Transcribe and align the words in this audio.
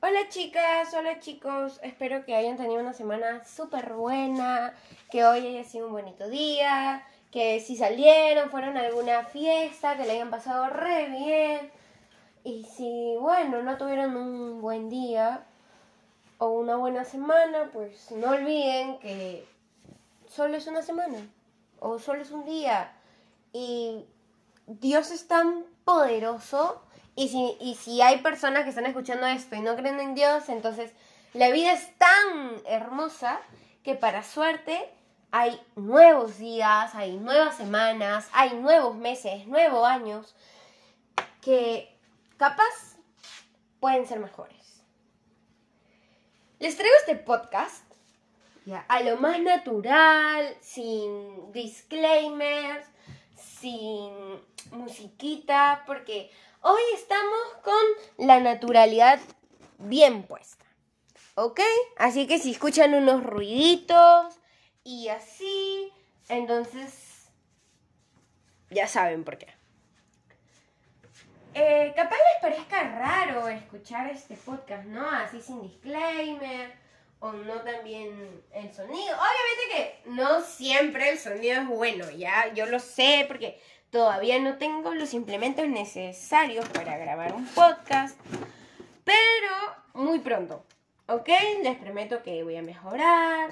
Hola 0.00 0.28
chicas, 0.28 0.94
hola 0.94 1.18
chicos, 1.18 1.80
espero 1.82 2.24
que 2.24 2.36
hayan 2.36 2.56
tenido 2.56 2.80
una 2.80 2.92
semana 2.92 3.44
súper 3.44 3.94
buena, 3.94 4.72
que 5.10 5.24
hoy 5.24 5.44
haya 5.44 5.64
sido 5.64 5.88
un 5.88 5.92
bonito 5.92 6.28
día, 6.28 7.04
que 7.32 7.58
si 7.58 7.74
salieron, 7.74 8.48
fueron 8.48 8.76
a 8.76 8.82
alguna 8.82 9.24
fiesta, 9.24 9.96
que 9.96 10.04
le 10.04 10.12
hayan 10.12 10.30
pasado 10.30 10.68
re 10.70 11.08
bien. 11.08 11.72
Y 12.44 12.62
si, 12.62 13.16
bueno, 13.18 13.60
no 13.64 13.76
tuvieron 13.76 14.16
un 14.16 14.60
buen 14.60 14.88
día 14.88 15.44
o 16.38 16.50
una 16.50 16.76
buena 16.76 17.04
semana, 17.04 17.70
pues 17.72 18.12
no 18.12 18.30
olviden 18.30 19.00
que 19.00 19.44
solo 20.28 20.58
es 20.58 20.68
una 20.68 20.82
semana 20.82 21.18
o 21.80 21.98
solo 21.98 22.22
es 22.22 22.30
un 22.30 22.44
día. 22.44 22.92
Y 23.52 24.04
Dios 24.68 25.10
es 25.10 25.26
tan 25.26 25.64
poderoso 25.84 26.84
y 27.18 27.26
si, 27.26 27.56
y 27.60 27.74
si 27.74 28.00
hay 28.00 28.18
personas 28.18 28.62
que 28.62 28.68
están 28.68 28.86
escuchando 28.86 29.26
esto 29.26 29.56
y 29.56 29.60
no 29.60 29.74
creen 29.74 29.98
en 29.98 30.14
Dios, 30.14 30.48
entonces 30.48 30.92
la 31.34 31.50
vida 31.50 31.72
es 31.72 31.92
tan 31.98 32.62
hermosa 32.64 33.40
que 33.82 33.96
para 33.96 34.22
suerte 34.22 34.88
hay 35.32 35.60
nuevos 35.74 36.38
días, 36.38 36.94
hay 36.94 37.16
nuevas 37.16 37.56
semanas, 37.56 38.28
hay 38.32 38.54
nuevos 38.54 38.94
meses, 38.94 39.48
nuevos 39.48 39.84
años 39.84 40.36
que 41.40 41.92
capaz 42.36 42.96
pueden 43.80 44.06
ser 44.06 44.20
mejores. 44.20 44.84
Les 46.60 46.76
traigo 46.76 46.94
este 47.00 47.16
podcast 47.16 47.82
a 48.86 49.00
lo 49.00 49.16
más 49.16 49.40
natural, 49.40 50.56
sin 50.60 51.50
disclaimers, 51.50 52.86
sin 53.34 54.12
musiquita, 54.70 55.82
porque 55.84 56.30
hoy 56.62 56.82
estamos 56.94 57.38
con 57.62 58.26
la 58.26 58.40
naturalidad 58.40 59.20
bien 59.78 60.24
puesta. 60.24 60.64
¿Ok? 61.34 61.60
Así 61.96 62.26
que 62.26 62.38
si 62.38 62.50
escuchan 62.50 62.94
unos 62.94 63.22
ruiditos 63.22 64.34
y 64.82 65.08
así, 65.08 65.92
entonces 66.28 67.28
ya 68.70 68.86
saben 68.86 69.24
por 69.24 69.38
qué. 69.38 69.46
Eh, 71.54 71.92
capaz 71.96 72.16
les 72.16 72.42
parezca 72.42 72.82
raro 72.82 73.48
escuchar 73.48 74.10
este 74.10 74.34
podcast, 74.36 74.84
¿no? 74.86 75.08
Así 75.10 75.40
sin 75.40 75.62
disclaimer 75.62 76.72
o 77.20 77.32
no 77.32 77.60
también 77.62 78.42
el 78.52 78.72
sonido. 78.74 79.16
Obviamente 79.16 79.68
que 79.74 80.10
no 80.10 80.40
siempre 80.40 81.10
el 81.10 81.18
sonido 81.18 81.62
es 81.62 81.68
bueno, 81.68 82.10
ya 82.10 82.52
yo 82.54 82.66
lo 82.66 82.78
sé 82.78 83.24
porque 83.26 83.60
todavía 83.90 84.38
no 84.38 84.58
tengo 84.58 84.94
los 84.94 85.14
implementos 85.14 85.68
necesarios 85.68 86.68
para 86.68 86.98
grabar 86.98 87.34
un 87.34 87.46
podcast, 87.46 88.18
pero 89.04 89.54
muy 89.94 90.18
pronto, 90.20 90.64
¿ok? 91.06 91.28
Les 91.62 91.76
prometo 91.76 92.22
que 92.22 92.42
voy 92.42 92.56
a 92.56 92.62
mejorar, 92.62 93.50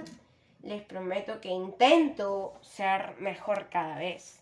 les 0.63 0.83
prometo 0.83 1.41
que 1.41 1.49
intento 1.49 2.55
ser 2.63 3.15
mejor 3.19 3.69
cada 3.71 3.99
vez. 3.99 4.41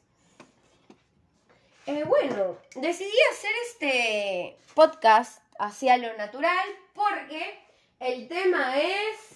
Eh, 1.87 2.05
bueno, 2.05 2.57
decidí 2.77 3.13
hacer 3.31 3.51
este 3.67 4.57
podcast 4.75 5.43
hacia 5.59 5.99
lo 5.99 6.17
natural 6.17 6.67
porque 6.95 7.59
el 8.01 8.27
tema 8.27 8.81
es 8.81 9.35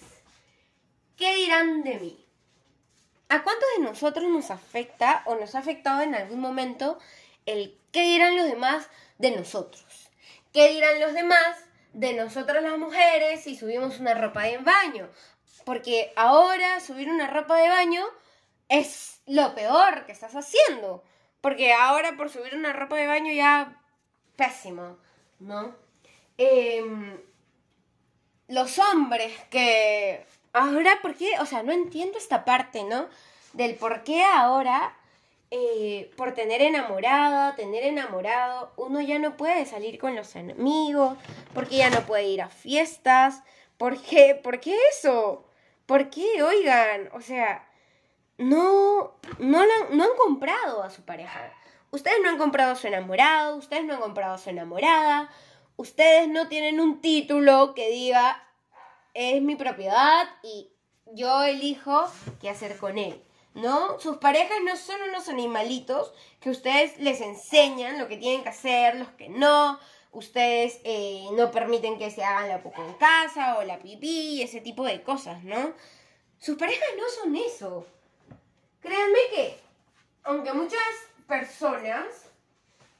¿qué 1.15 1.35
dirán 1.35 1.83
de 1.83 1.99
mí? 1.99 2.18
¿A 3.29 3.43
cuántos 3.43 3.69
de 3.77 3.83
nosotros 3.83 4.27
nos 4.27 4.49
afecta 4.49 5.21
o 5.25 5.35
nos 5.35 5.53
ha 5.53 5.59
afectado 5.59 6.01
en 6.01 6.15
algún 6.15 6.39
momento 6.39 6.97
el 7.45 7.79
qué 7.91 8.01
dirán 8.01 8.35
los 8.35 8.47
demás 8.47 8.89
de 9.19 9.31
nosotros? 9.31 10.09
¿Qué 10.51 10.69
dirán 10.69 10.99
los 10.99 11.13
demás 11.13 11.57
de 11.93 12.13
nosotras 12.13 12.63
las 12.63 12.77
mujeres 12.79 13.43
si 13.43 13.55
subimos 13.55 13.99
una 13.99 14.15
ropa 14.15 14.43
de 14.43 14.57
baño? 14.57 15.09
Porque 15.63 16.11
ahora 16.15 16.79
subir 16.79 17.07
una 17.07 17.27
ropa 17.27 17.57
de 17.57 17.69
baño 17.69 18.03
es 18.67 19.21
lo 19.27 19.53
peor 19.53 20.07
que 20.07 20.11
estás 20.11 20.35
haciendo. 20.35 21.03
Porque 21.39 21.71
ahora 21.71 22.17
por 22.17 22.31
subir 22.31 22.55
una 22.55 22.73
ropa 22.73 22.95
de 22.95 23.05
baño 23.05 23.31
ya 23.31 23.79
pésimo, 24.35 24.97
¿no? 25.39 25.75
Em, 26.37 27.21
los 28.47 28.79
hombres 28.79 29.33
que... 29.51 30.25
Ahora, 30.53 30.99
¿por 31.01 31.15
qué? 31.15 31.39
O 31.39 31.45
sea, 31.45 31.63
no 31.63 31.71
entiendo 31.71 32.17
esta 32.17 32.43
parte, 32.45 32.83
¿no? 32.83 33.07
Del 33.53 33.75
por 33.75 34.03
qué 34.03 34.23
ahora, 34.23 34.95
eh, 35.51 36.11
por 36.17 36.33
tener 36.33 36.61
enamorada, 36.61 37.55
tener 37.55 37.83
enamorado, 37.83 38.71
uno 38.77 39.01
ya 39.01 39.19
no 39.19 39.37
puede 39.37 39.65
salir 39.65 39.99
con 39.99 40.15
los 40.15 40.35
amigos, 40.35 41.17
porque 41.53 41.77
ya 41.77 41.89
no 41.89 42.01
puede 42.01 42.27
ir 42.27 42.41
a 42.41 42.49
fiestas. 42.49 43.43
¿Por 43.77 44.01
qué? 44.01 44.35
¿Por 44.35 44.59
qué 44.59 44.75
eso? 44.91 45.45
¿Por 45.85 46.09
qué? 46.09 46.43
Oigan, 46.43 47.09
o 47.13 47.21
sea, 47.21 47.67
no, 48.37 49.13
no, 49.37 49.63
no 49.91 50.03
han 50.03 50.17
comprado 50.17 50.83
a 50.83 50.89
su 50.89 51.03
pareja. 51.03 51.53
Ustedes 51.91 52.17
no 52.23 52.29
han 52.29 52.37
comprado 52.37 52.73
a 52.73 52.75
su 52.75 52.87
enamorado, 52.87 53.55
ustedes 53.55 53.83
no 53.85 53.95
han 53.95 54.01
comprado 54.01 54.35
a 54.35 54.37
su 54.37 54.49
enamorada, 54.49 55.29
ustedes 55.75 56.27
no 56.27 56.47
tienen 56.47 56.79
un 56.79 57.01
título 57.01 57.73
que 57.73 57.89
diga 57.89 58.43
es 59.13 59.41
mi 59.41 59.55
propiedad 59.55 60.27
y 60.43 60.69
yo 61.13 61.43
elijo 61.43 62.09
qué 62.41 62.49
hacer 62.49 62.77
con 62.77 62.97
él. 62.97 63.23
¿No? 63.55 63.99
Sus 63.99 64.17
parejas 64.17 64.57
no 64.63 64.77
son 64.77 65.01
unos 65.09 65.27
animalitos 65.27 66.13
que 66.39 66.51
ustedes 66.51 66.97
les 66.99 67.19
enseñan 67.19 67.97
lo 67.97 68.07
que 68.07 68.17
tienen 68.17 68.43
que 68.43 68.49
hacer, 68.49 68.95
los 68.95 69.09
que 69.09 69.27
no. 69.27 69.79
Ustedes 70.11 70.79
eh, 70.83 71.25
no 71.33 71.51
permiten 71.51 71.97
que 71.97 72.11
se 72.11 72.23
hagan 72.23 72.47
la 72.47 72.63
poco 72.63 72.83
en 72.83 72.93
casa 72.93 73.57
o 73.57 73.63
la 73.63 73.79
pipí, 73.79 74.41
ese 74.41 74.61
tipo 74.61 74.85
de 74.85 75.01
cosas, 75.01 75.43
¿no? 75.43 75.73
Sus 76.39 76.57
parejas 76.57 76.87
no 76.97 77.09
son 77.09 77.35
eso. 77.35 77.85
Créanme 78.81 79.19
que, 79.33 79.59
aunque 80.23 80.53
muchas 80.53 80.79
personas 81.27 82.05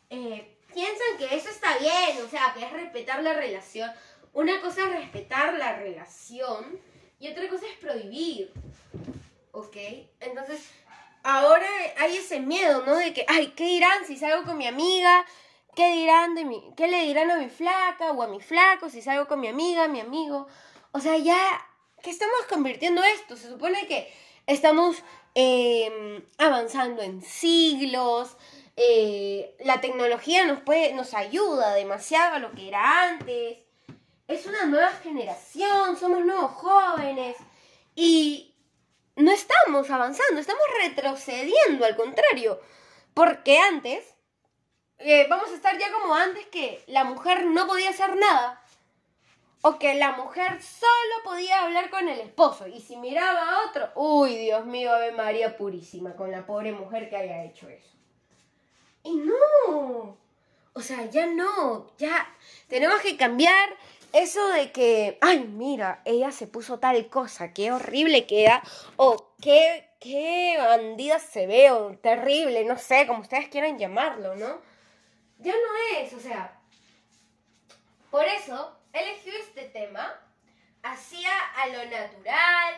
eh, 0.10 0.58
piensan 0.74 1.18
que 1.18 1.36
eso 1.36 1.50
está 1.50 1.78
bien, 1.78 2.22
o 2.26 2.30
sea, 2.30 2.54
que 2.54 2.66
es 2.66 2.72
respetar 2.72 3.24
la 3.24 3.34
relación, 3.34 3.90
una 4.34 4.62
cosa 4.62 4.84
es 4.84 4.92
respetar 4.92 5.54
la 5.56 5.78
relación 5.78 6.80
y 7.20 7.28
otra 7.30 7.48
cosa 7.50 7.66
es 7.68 7.78
prohibir. 7.78 8.52
¿Ok? 9.52 9.76
Entonces, 10.20 10.70
ahora 11.24 11.68
hay 11.98 12.18
ese 12.18 12.40
miedo, 12.40 12.86
¿no? 12.86 12.96
De 12.96 13.14
que, 13.14 13.26
ay, 13.28 13.54
¿qué 13.56 13.66
dirán 13.66 14.06
si 14.06 14.18
salgo 14.18 14.46
con 14.46 14.58
mi 14.58 14.68
amiga? 14.68 15.26
¿Qué 15.76 15.92
dirán 15.94 16.36
de 16.36 16.46
mí? 16.46 16.74
¿Qué 16.78 16.88
le 16.88 17.06
dirán 17.06 17.32
a 17.32 17.38
mi 17.38 17.50
flaca 17.50 18.12
o 18.12 18.24
a 18.24 18.28
mi 18.28 18.40
flaco 18.40 18.90
si 18.90 19.02
salgo 19.02 19.28
con 19.28 19.40
mi 19.40 19.48
amiga, 19.48 19.88
mi 19.88 20.00
amigo? 20.00 20.48
O 20.92 21.00
sea, 21.00 21.18
ya, 21.18 21.40
¿qué 22.02 22.10
estamos 22.10 22.46
convirtiendo 22.50 23.04
esto? 23.04 23.36
Se 23.36 23.50
supone 23.50 23.88
que 23.88 24.12
estamos 24.48 25.04
Em, 25.36 26.24
avanzando 26.38 27.02
en 27.02 27.22
siglos. 27.22 28.36
Eh, 28.76 29.56
la 29.64 29.82
tecnología 29.82 30.46
nos, 30.46 30.62
puede, 30.62 30.94
nos 30.94 31.14
ayuda 31.14 31.74
demasiado 31.76 32.36
a 32.36 32.40
lo 32.40 32.52
que 32.52 32.68
era 32.68 33.10
antes. 33.10 33.58
Es 34.30 34.46
una 34.46 34.68
nueva 34.68 34.92
generación, 34.92 35.98
somos 35.98 36.24
nuevos 36.24 36.52
jóvenes 36.52 37.36
y 37.96 38.54
no 39.16 39.32
estamos 39.32 39.90
avanzando, 39.90 40.40
estamos 40.40 40.62
retrocediendo, 40.84 41.84
al 41.84 41.96
contrario. 41.96 42.62
Porque 43.16 43.58
antes, 43.58 44.06
eh, 45.00 45.26
vamos 45.28 45.50
a 45.50 45.56
estar 45.56 45.76
ya 45.80 45.92
como 45.92 46.14
antes 46.14 46.46
que 46.46 46.84
la 46.86 47.06
mujer 47.06 47.48
no 47.48 47.66
podía 47.66 47.90
hacer 47.90 48.16
nada 48.18 48.64
o 49.64 49.80
que 49.80 49.96
la 49.96 50.12
mujer 50.12 50.62
solo 50.62 51.24
podía 51.24 51.64
hablar 51.64 51.90
con 51.90 52.08
el 52.08 52.20
esposo 52.20 52.68
y 52.68 52.80
si 52.82 52.98
miraba 52.98 53.50
a 53.50 53.68
otro, 53.68 53.90
uy, 53.96 54.38
Dios 54.38 54.64
mío, 54.64 54.94
Ave 54.94 55.12
María 55.12 55.58
Purísima, 55.58 56.16
con 56.16 56.30
la 56.30 56.46
pobre 56.46 56.72
mujer 56.72 57.10
que 57.10 57.18
haya 57.18 57.46
hecho 57.46 57.68
eso. 57.68 57.98
Y 59.02 59.16
no, 59.16 60.20
o 60.74 60.82
sea, 60.82 61.10
ya 61.10 61.26
no, 61.26 61.88
ya 61.98 62.32
tenemos 62.68 63.02
que 63.02 63.18
cambiar 63.18 63.76
eso 64.14 64.48
de 64.50 64.72
que, 64.72 65.18
ay, 65.22 65.40
mira, 65.40 66.02
ella 66.06 66.32
se 66.32 66.48
puso 66.48 66.80
tal 66.80 67.08
cosa, 67.10 67.54
qué 67.54 67.72
horrible 67.72 68.26
queda, 68.26 68.64
o 68.96 69.34
qué, 69.42 69.90
qué 70.00 70.56
bandida 70.58 71.20
se 71.20 71.48
ve, 71.48 71.72
o 71.72 71.98
terrible, 71.98 72.66
no 72.66 72.78
sé, 72.78 73.06
como 73.08 73.22
ustedes 73.22 73.50
quieran 73.50 73.78
llamarlo, 73.78 74.36
¿no? 74.36 74.62
Ya 75.38 75.54
no 75.54 76.00
es, 76.00 76.14
o 76.14 76.20
sea, 76.20 76.60
por 78.10 78.26
eso 78.26 78.78
elegido 78.92 79.38
este 79.38 79.66
tema 79.66 80.20
hacia 80.84 81.32
a 81.56 81.68
lo 81.68 81.86
natural, 81.86 82.76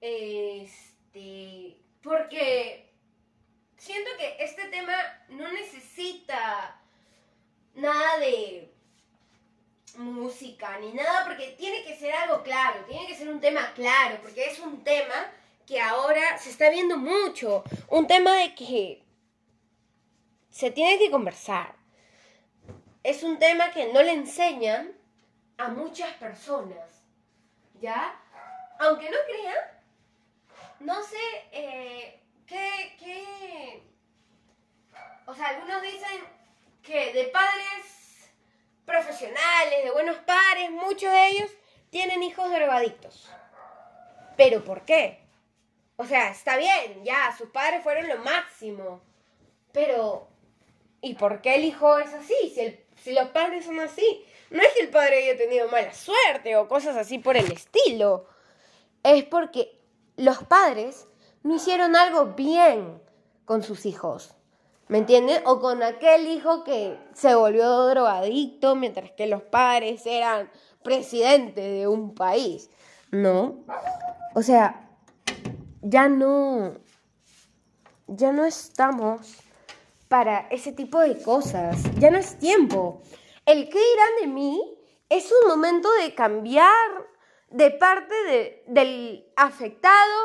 este, 0.00 1.76
porque 2.02 2.92
siento 3.76 4.10
que 4.18 4.36
este 4.40 4.66
tema 4.68 4.94
no 5.28 5.50
necesita 5.52 6.80
nada 7.74 8.18
de 8.18 8.73
música 9.96 10.78
ni 10.78 10.92
nada, 10.92 11.24
porque 11.24 11.54
tiene 11.58 11.84
que 11.84 11.96
ser 11.96 12.12
algo 12.12 12.42
claro, 12.42 12.84
tiene 12.86 13.06
que 13.06 13.16
ser 13.16 13.28
un 13.28 13.40
tema 13.40 13.72
claro, 13.74 14.18
porque 14.22 14.46
es 14.46 14.58
un 14.58 14.82
tema 14.82 15.32
que 15.66 15.80
ahora 15.80 16.38
se 16.38 16.50
está 16.50 16.70
viendo 16.70 16.96
mucho, 16.96 17.64
un 17.88 18.06
tema 18.06 18.32
de 18.34 18.54
que 18.54 19.02
se 20.50 20.70
tiene 20.70 20.98
que 20.98 21.10
conversar. 21.10 21.74
Es 23.02 23.22
un 23.22 23.38
tema 23.38 23.70
que 23.70 23.92
no 23.92 24.02
le 24.02 24.12
enseñan 24.12 24.92
a 25.58 25.68
muchas 25.68 26.12
personas. 26.14 27.02
¿Ya? 27.80 28.18
Aunque 28.78 29.10
no 29.10 29.16
crean, 29.26 29.56
no 30.80 31.02
sé 31.02 31.18
eh, 31.52 32.20
qué, 32.46 32.96
qué... 32.98 33.82
O 35.26 35.34
sea, 35.34 35.48
algunos 35.48 35.82
dicen 35.82 36.24
que 36.82 37.12
de 37.12 37.24
padres 37.24 38.03
profesionales, 38.84 39.84
de 39.84 39.90
buenos 39.90 40.16
padres, 40.18 40.70
muchos 40.70 41.10
de 41.10 41.28
ellos 41.28 41.50
tienen 41.90 42.22
hijos 42.22 42.50
drogadictos. 42.50 43.28
¿Pero 44.36 44.64
por 44.64 44.82
qué? 44.82 45.20
O 45.96 46.04
sea, 46.04 46.30
está 46.30 46.56
bien, 46.56 47.04
ya, 47.04 47.34
sus 47.36 47.50
padres 47.50 47.82
fueron 47.82 48.08
lo 48.08 48.18
máximo. 48.18 49.00
Pero, 49.72 50.28
¿y 51.00 51.14
por 51.14 51.40
qué 51.40 51.56
el 51.56 51.64
hijo 51.64 51.98
es 51.98 52.12
así? 52.12 52.34
Si, 52.54 52.80
si 53.02 53.12
los 53.12 53.28
padres 53.28 53.64
son 53.64 53.78
así. 53.80 54.24
No 54.50 54.62
es 54.62 54.72
que 54.74 54.82
el 54.82 54.90
padre 54.90 55.18
haya 55.18 55.36
tenido 55.36 55.68
mala 55.68 55.92
suerte 55.94 56.56
o 56.56 56.68
cosas 56.68 56.96
así 56.96 57.18
por 57.18 57.36
el 57.36 57.50
estilo. 57.50 58.26
Es 59.02 59.24
porque 59.24 59.80
los 60.16 60.42
padres 60.44 61.06
no 61.42 61.56
hicieron 61.56 61.96
algo 61.96 62.26
bien 62.26 63.00
con 63.44 63.62
sus 63.62 63.86
hijos. 63.86 64.34
¿Me 64.88 64.98
entienden? 64.98 65.42
O 65.46 65.60
con 65.60 65.82
aquel 65.82 66.26
hijo 66.26 66.62
que 66.62 66.98
se 67.14 67.34
volvió 67.34 67.86
drogadicto 67.86 68.74
mientras 68.74 69.10
que 69.12 69.26
los 69.26 69.42
padres 69.42 70.04
eran 70.04 70.50
presidentes 70.82 71.64
de 71.64 71.88
un 71.88 72.14
país. 72.14 72.70
No. 73.10 73.64
O 74.34 74.42
sea, 74.42 74.90
ya 75.80 76.08
no. 76.08 76.74
Ya 78.06 78.32
no 78.32 78.44
estamos 78.44 79.38
para 80.08 80.46
ese 80.50 80.72
tipo 80.72 81.00
de 81.00 81.22
cosas. 81.22 81.82
Ya 81.98 82.10
no 82.10 82.18
es 82.18 82.38
tiempo. 82.38 83.00
El 83.46 83.68
que 83.70 83.78
dirán 83.78 84.10
de 84.20 84.26
mí 84.26 84.78
es 85.08 85.32
un 85.42 85.48
momento 85.48 85.90
de 86.02 86.14
cambiar 86.14 87.08
de 87.50 87.70
parte 87.70 88.62
del 88.66 89.26
afectado 89.36 90.20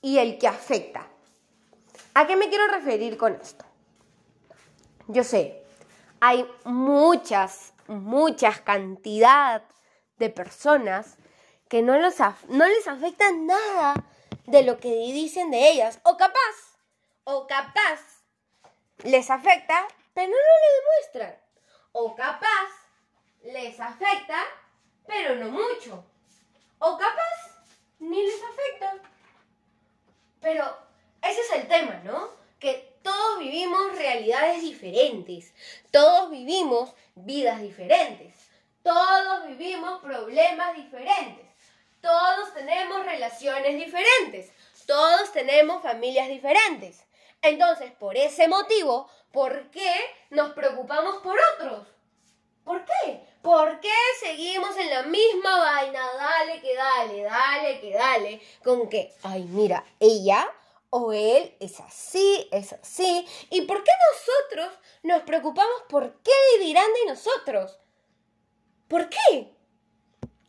y 0.00 0.18
el 0.18 0.38
que 0.38 0.48
afecta. 0.48 1.08
¿A 2.14 2.26
qué 2.26 2.36
me 2.36 2.48
quiero 2.48 2.68
referir 2.68 3.16
con 3.16 3.34
esto? 3.34 3.67
Yo 5.10 5.24
sé, 5.24 5.64
hay 6.20 6.46
muchas, 6.64 7.72
muchas 7.86 8.60
cantidad 8.60 9.62
de 10.18 10.28
personas 10.28 11.16
que 11.70 11.80
no, 11.80 11.98
los 11.98 12.16
no 12.48 12.66
les 12.66 12.86
afecta 12.86 13.32
nada 13.32 13.94
de 14.44 14.62
lo 14.64 14.78
que 14.78 14.90
dicen 14.90 15.50
de 15.50 15.70
ellas. 15.70 15.98
O 16.02 16.18
capaz, 16.18 16.76
o 17.24 17.46
capaz, 17.46 18.22
les 19.02 19.30
afecta, 19.30 19.88
pero 20.12 20.28
no 20.28 20.36
lo 20.36 21.12
demuestran. 21.14 21.40
O 21.92 22.14
capaz, 22.14 22.68
les 23.44 23.80
afecta, 23.80 24.42
pero 25.06 25.36
no 25.36 25.50
mucho. 25.50 26.04
O 26.80 26.98
capaz, 26.98 27.64
ni 27.98 28.22
les 28.26 28.42
afecta. 28.42 29.08
Pero 30.42 30.64
ese 31.22 31.40
es 31.40 31.52
el 31.52 31.66
tema, 31.66 31.94
¿no? 32.04 32.28
Que 32.60 32.97
todos 33.08 33.38
vivimos 33.38 33.96
realidades 33.96 34.60
diferentes, 34.60 35.54
todos 35.90 36.30
vivimos 36.30 36.92
vidas 37.14 37.62
diferentes, 37.62 38.34
todos 38.82 39.46
vivimos 39.46 40.02
problemas 40.02 40.76
diferentes, 40.76 41.46
todos 42.02 42.52
tenemos 42.52 43.06
relaciones 43.06 43.76
diferentes, 43.82 44.52
todos 44.86 45.32
tenemos 45.32 45.82
familias 45.82 46.28
diferentes. 46.28 47.02
Entonces, 47.40 47.92
por 47.92 48.14
ese 48.14 48.46
motivo, 48.46 49.08
¿por 49.32 49.70
qué 49.70 49.94
nos 50.28 50.52
preocupamos 50.52 51.16
por 51.22 51.38
otros? 51.54 51.86
¿Por 52.62 52.84
qué? 52.84 53.24
¿Por 53.40 53.80
qué 53.80 53.94
seguimos 54.20 54.76
en 54.76 54.90
la 54.90 55.02
misma 55.04 55.60
vaina? 55.60 56.00
Dale 56.12 56.60
que 56.60 56.74
dale, 56.74 57.22
dale 57.22 57.80
que 57.80 57.92
dale. 57.94 58.42
Con 58.62 58.90
que, 58.90 59.14
ay, 59.22 59.44
mira, 59.44 59.82
ella 59.98 60.46
o 60.90 61.12
él 61.12 61.56
es 61.60 61.80
así, 61.80 62.48
es 62.50 62.72
así. 62.72 63.26
¿Y 63.50 63.62
por 63.62 63.82
qué 63.84 63.90
nosotros 64.12 64.78
nos 65.02 65.22
preocupamos 65.22 65.82
por 65.88 66.20
qué 66.22 66.58
dirán 66.60 66.92
de 66.92 67.10
nosotros? 67.10 67.78
¿Por 68.88 69.08
qué? 69.08 69.54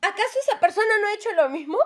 ¿Acaso 0.02 0.40
esa 0.42 0.60
persona 0.60 0.98
no 1.02 1.08
ha 1.08 1.14
hecho 1.14 1.32
lo 1.34 1.50
mismo? 1.50 1.78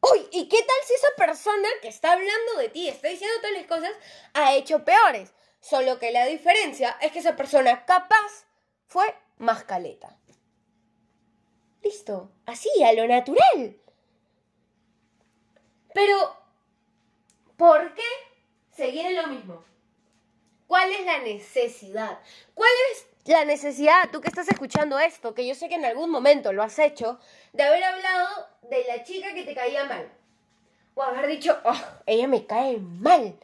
Uy, 0.00 0.26
¿y 0.32 0.48
qué 0.48 0.58
tal 0.58 0.76
si 0.86 0.94
esa 0.94 1.14
persona 1.16 1.68
que 1.80 1.88
está 1.88 2.12
hablando 2.12 2.56
de 2.56 2.68
ti, 2.70 2.88
está 2.88 3.08
diciendo 3.08 3.36
todas 3.40 3.56
las 3.56 3.66
cosas, 3.66 3.92
ha 4.34 4.54
hecho 4.54 4.84
peores? 4.84 5.32
Solo 5.60 5.98
que 5.98 6.10
la 6.10 6.26
diferencia 6.26 6.96
es 7.00 7.12
que 7.12 7.20
esa 7.20 7.36
persona 7.36 7.84
capaz 7.84 8.46
fue 8.86 9.14
más 9.36 9.62
caleta. 9.62 10.18
Listo, 11.82 12.32
así, 12.46 12.70
a 12.82 12.92
lo 12.94 13.06
natural. 13.06 13.76
Pero 15.94 16.41
¿Por 17.56 17.94
qué 17.94 18.02
seguir 18.74 19.06
en 19.06 19.16
lo 19.16 19.26
mismo? 19.28 19.64
¿Cuál 20.66 20.90
es 20.90 21.04
la 21.04 21.18
necesidad? 21.18 22.18
¿Cuál 22.54 22.70
es 22.92 23.06
la 23.26 23.44
necesidad, 23.44 24.10
tú 24.10 24.20
que 24.20 24.28
estás 24.28 24.48
escuchando 24.48 24.98
esto, 24.98 25.34
que 25.34 25.46
yo 25.46 25.54
sé 25.54 25.68
que 25.68 25.74
en 25.74 25.84
algún 25.84 26.10
momento 26.10 26.52
lo 26.52 26.62
has 26.62 26.78
hecho, 26.78 27.20
de 27.52 27.62
haber 27.62 27.84
hablado 27.84 28.48
de 28.62 28.84
la 28.84 29.04
chica 29.04 29.34
que 29.34 29.44
te 29.44 29.54
caía 29.54 29.84
mal? 29.84 30.10
O 30.94 31.02
haber 31.02 31.26
dicho, 31.26 31.58
oh, 31.64 31.80
ella 32.06 32.26
me 32.26 32.46
cae 32.46 32.78
mal. 32.78 33.38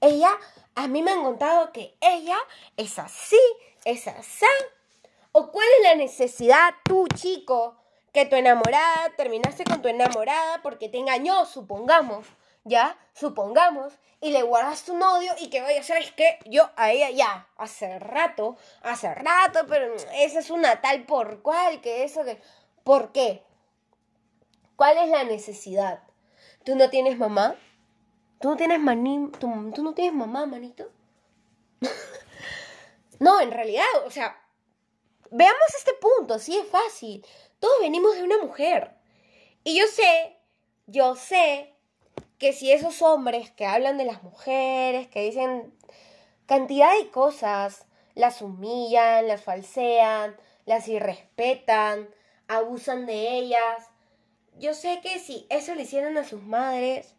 Ella, 0.00 0.30
a 0.74 0.88
mí 0.88 1.02
me 1.02 1.12
han 1.12 1.22
contado 1.22 1.72
que 1.72 1.94
ella 2.00 2.36
es 2.76 2.98
así, 2.98 3.40
es 3.84 4.06
así. 4.08 4.46
¿O 5.32 5.50
cuál 5.50 5.66
es 5.78 5.84
la 5.84 5.94
necesidad, 5.94 6.74
tú 6.84 7.06
chico, 7.14 7.76
que 8.12 8.26
tu 8.26 8.36
enamorada, 8.36 9.10
terminaste 9.16 9.64
con 9.64 9.82
tu 9.82 9.88
enamorada 9.88 10.60
porque 10.62 10.88
te 10.88 10.98
engañó, 10.98 11.46
supongamos? 11.46 12.26
Ya, 12.64 12.98
supongamos, 13.12 13.92
y 14.20 14.30
le 14.30 14.42
guardas 14.42 14.84
tu 14.84 14.94
odio 14.94 15.34
y 15.38 15.50
que 15.50 15.60
vaya, 15.60 15.82
¿sabes 15.82 16.10
qué? 16.12 16.38
Yo 16.46 16.70
a 16.76 16.90
ella 16.90 17.10
ya, 17.10 17.46
hace 17.56 17.98
rato, 17.98 18.56
hace 18.82 19.14
rato, 19.14 19.66
pero 19.68 19.94
esa 20.14 20.38
es 20.38 20.50
una 20.50 20.80
tal 20.80 21.04
por 21.04 21.42
cual, 21.42 21.80
que 21.80 22.04
eso 22.04 22.24
que... 22.24 22.40
¿Por 22.82 23.12
qué? 23.12 23.42
¿Cuál 24.76 24.98
es 24.98 25.08
la 25.08 25.24
necesidad? 25.24 26.02
¿Tú 26.64 26.74
no 26.74 26.90
tienes 26.90 27.18
mamá? 27.18 27.56
¿Tú 28.40 28.50
no 28.50 28.56
tienes 28.56 28.80
maní? 28.80 29.30
¿Tú, 29.38 29.48
no 29.48 29.94
tienes 29.94 30.14
mamá, 30.14 30.46
manito? 30.46 30.90
no, 33.20 33.40
en 33.40 33.50
realidad, 33.50 33.86
o 34.06 34.10
sea, 34.10 34.38
veamos 35.30 35.74
este 35.78 35.92
punto, 35.94 36.38
sí 36.38 36.56
es 36.56 36.66
fácil. 36.68 37.24
Todos 37.58 37.80
venimos 37.80 38.14
de 38.16 38.22
una 38.22 38.38
mujer. 38.38 38.96
Y 39.64 39.78
yo 39.78 39.86
sé, 39.86 40.38
yo 40.86 41.14
sé 41.14 41.73
que 42.44 42.52
si 42.52 42.70
esos 42.70 43.00
hombres 43.00 43.50
que 43.52 43.64
hablan 43.64 43.96
de 43.96 44.04
las 44.04 44.22
mujeres, 44.22 45.08
que 45.08 45.22
dicen 45.22 45.72
cantidad 46.44 46.94
de 46.94 47.08
cosas, 47.10 47.86
las 48.14 48.42
humillan, 48.42 49.26
las 49.28 49.42
falsean, 49.42 50.36
las 50.66 50.86
irrespetan, 50.86 52.06
abusan 52.46 53.06
de 53.06 53.38
ellas, 53.38 53.88
yo 54.58 54.74
sé 54.74 55.00
que 55.02 55.20
si 55.20 55.46
eso 55.48 55.74
le 55.74 55.84
hicieran 55.84 56.18
a 56.18 56.24
sus 56.24 56.42
madres, 56.42 57.14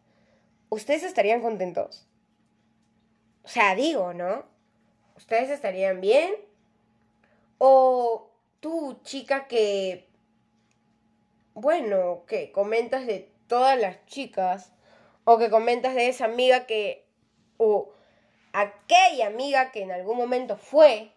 ustedes 0.70 1.02
estarían 1.02 1.42
contentos. 1.42 2.08
O 3.44 3.48
sea, 3.48 3.74
digo, 3.74 4.14
¿no? 4.14 4.46
¿Ustedes 5.18 5.50
estarían 5.50 6.02
bien? 6.02 6.36
O 7.58 8.30
tú, 8.60 9.00
chica, 9.02 9.48
que, 9.48 10.08
bueno, 11.56 12.26
que 12.28 12.52
comentas 12.52 13.08
de 13.08 13.32
todas 13.48 13.80
las 13.80 14.06
chicas, 14.06 14.72
o 15.26 15.38
que 15.38 15.50
comentas 15.50 15.96
de 15.96 16.08
esa 16.08 16.26
amiga 16.26 16.66
que, 16.66 17.06
o 17.58 17.92
aquella 18.54 19.28
amiga 19.28 19.72
que 19.72 19.82
en 19.82 19.92
algún 19.92 20.18
momento 20.18 20.56
fue, 20.56 21.12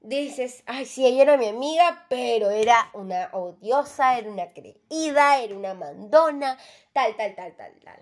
dices, 0.00 0.62
ay, 0.66 0.84
sí, 0.84 1.06
ella 1.06 1.22
era 1.22 1.36
mi 1.36 1.48
amiga, 1.48 2.06
pero 2.08 2.50
era 2.50 2.90
una 2.92 3.30
odiosa, 3.32 4.18
era 4.18 4.30
una 4.30 4.52
creída, 4.52 5.42
era 5.42 5.54
una 5.56 5.74
mandona, 5.74 6.58
tal, 6.92 7.16
tal, 7.16 7.34
tal, 7.34 7.56
tal, 7.56 7.72
tal. 7.82 7.98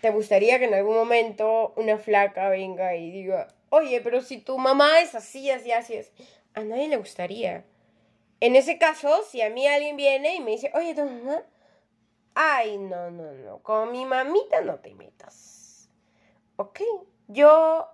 ¿Te 0.00 0.10
gustaría 0.10 0.58
que 0.58 0.66
en 0.66 0.74
algún 0.74 0.96
momento 0.96 1.72
una 1.76 1.98
flaca 1.98 2.48
venga 2.48 2.96
y 2.96 3.10
diga, 3.10 3.48
oye, 3.68 4.00
pero 4.00 4.20
si 4.22 4.38
tu 4.38 4.56
mamá 4.58 5.00
es 5.00 5.14
así, 5.14 5.50
así, 5.50 5.72
así, 5.72 5.94
es 5.94 6.12
A 6.54 6.60
nadie 6.60 6.88
le 6.88 6.96
gustaría. 6.96 7.64
En 8.40 8.54
ese 8.54 8.78
caso, 8.78 9.24
si 9.28 9.42
a 9.42 9.50
mí 9.50 9.66
alguien 9.66 9.96
viene 9.96 10.36
y 10.36 10.40
me 10.40 10.52
dice, 10.52 10.70
oye, 10.74 10.94
tu 10.94 11.04
mamá 11.04 11.42
Ay, 12.40 12.78
no, 12.78 13.10
no, 13.10 13.32
no. 13.32 13.58
Con 13.64 13.90
mi 13.90 14.04
mamita 14.04 14.60
no 14.60 14.78
te 14.78 14.94
metas. 14.94 15.88
¿Ok? 16.54 16.80
Yo... 17.26 17.88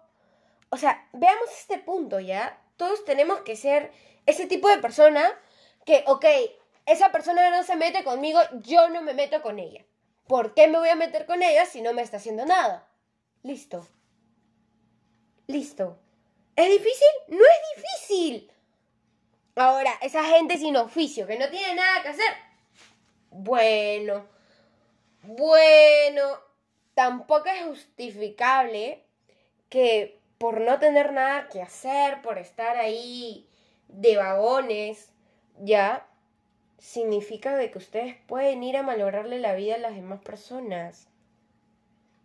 O 0.69 0.77
sea, 0.77 1.09
veamos 1.15 1.49
este 1.59 1.79
punto, 1.79 2.21
¿ya? 2.21 2.61
Todos 2.77 3.07
tenemos 3.07 3.41
que 3.41 3.57
ser 3.57 3.91
ese 4.27 4.47
tipo 4.47 4.69
de 4.69 4.77
persona 4.77 5.33
que, 5.87 6.05
ok, 6.09 6.27
esa 6.85 7.11
persona 7.11 7.49
no 7.49 7.63
se 7.63 7.77
mete 7.77 8.05
conmigo, 8.05 8.39
yo 8.61 8.91
no 8.91 9.01
me 9.01 9.15
meto 9.15 9.41
con 9.41 9.59
ella. 9.59 9.87
¿Por 10.27 10.53
qué 10.53 10.69
me 10.69 10.79
voy 10.79 10.91
a 10.91 10.95
meter 10.95 11.25
con 11.25 11.43
ella 11.43 11.65
si 11.65 11.81
no 11.81 11.95
me 11.95 12.03
está 12.03 12.19
haciendo 12.19 12.45
nada? 12.45 12.87
Listo. 13.43 13.89
Listo. 15.47 15.99
¿Es 16.55 16.69
difícil? 16.69 17.09
No 17.29 17.39
es 17.43 17.83
difícil. 17.83 18.53
Ahora, 19.57 19.95
esa 20.03 20.23
gente 20.25 20.59
sin 20.59 20.77
oficio, 20.77 21.27
que 21.27 21.39
no 21.39 21.49
tiene 21.49 21.77
nada 21.77 22.03
que 22.03 22.09
hacer. 22.09 22.35
Bueno, 23.31 24.34
bueno, 25.27 26.23
tampoco 26.95 27.49
es 27.49 27.65
justificable 27.65 29.03
que 29.69 30.21
por 30.39 30.61
no 30.61 30.79
tener 30.79 31.13
nada 31.13 31.49
que 31.49 31.63
hacer, 31.63 32.23
por 32.23 32.39
estar 32.39 32.77
ahí 32.77 33.49
de 33.89 34.17
vagones, 34.17 35.11
ya, 35.61 36.07
significa 36.79 37.57
de 37.57 37.71
que 37.71 37.79
ustedes 37.79 38.17
pueden 38.27 38.63
ir 38.63 38.77
a 38.77 38.83
malograrle 38.83 39.39
la 39.39 39.55
vida 39.55 39.77
a 39.77 39.79
las 39.79 39.95
demás 39.95 40.21
personas. 40.21 41.09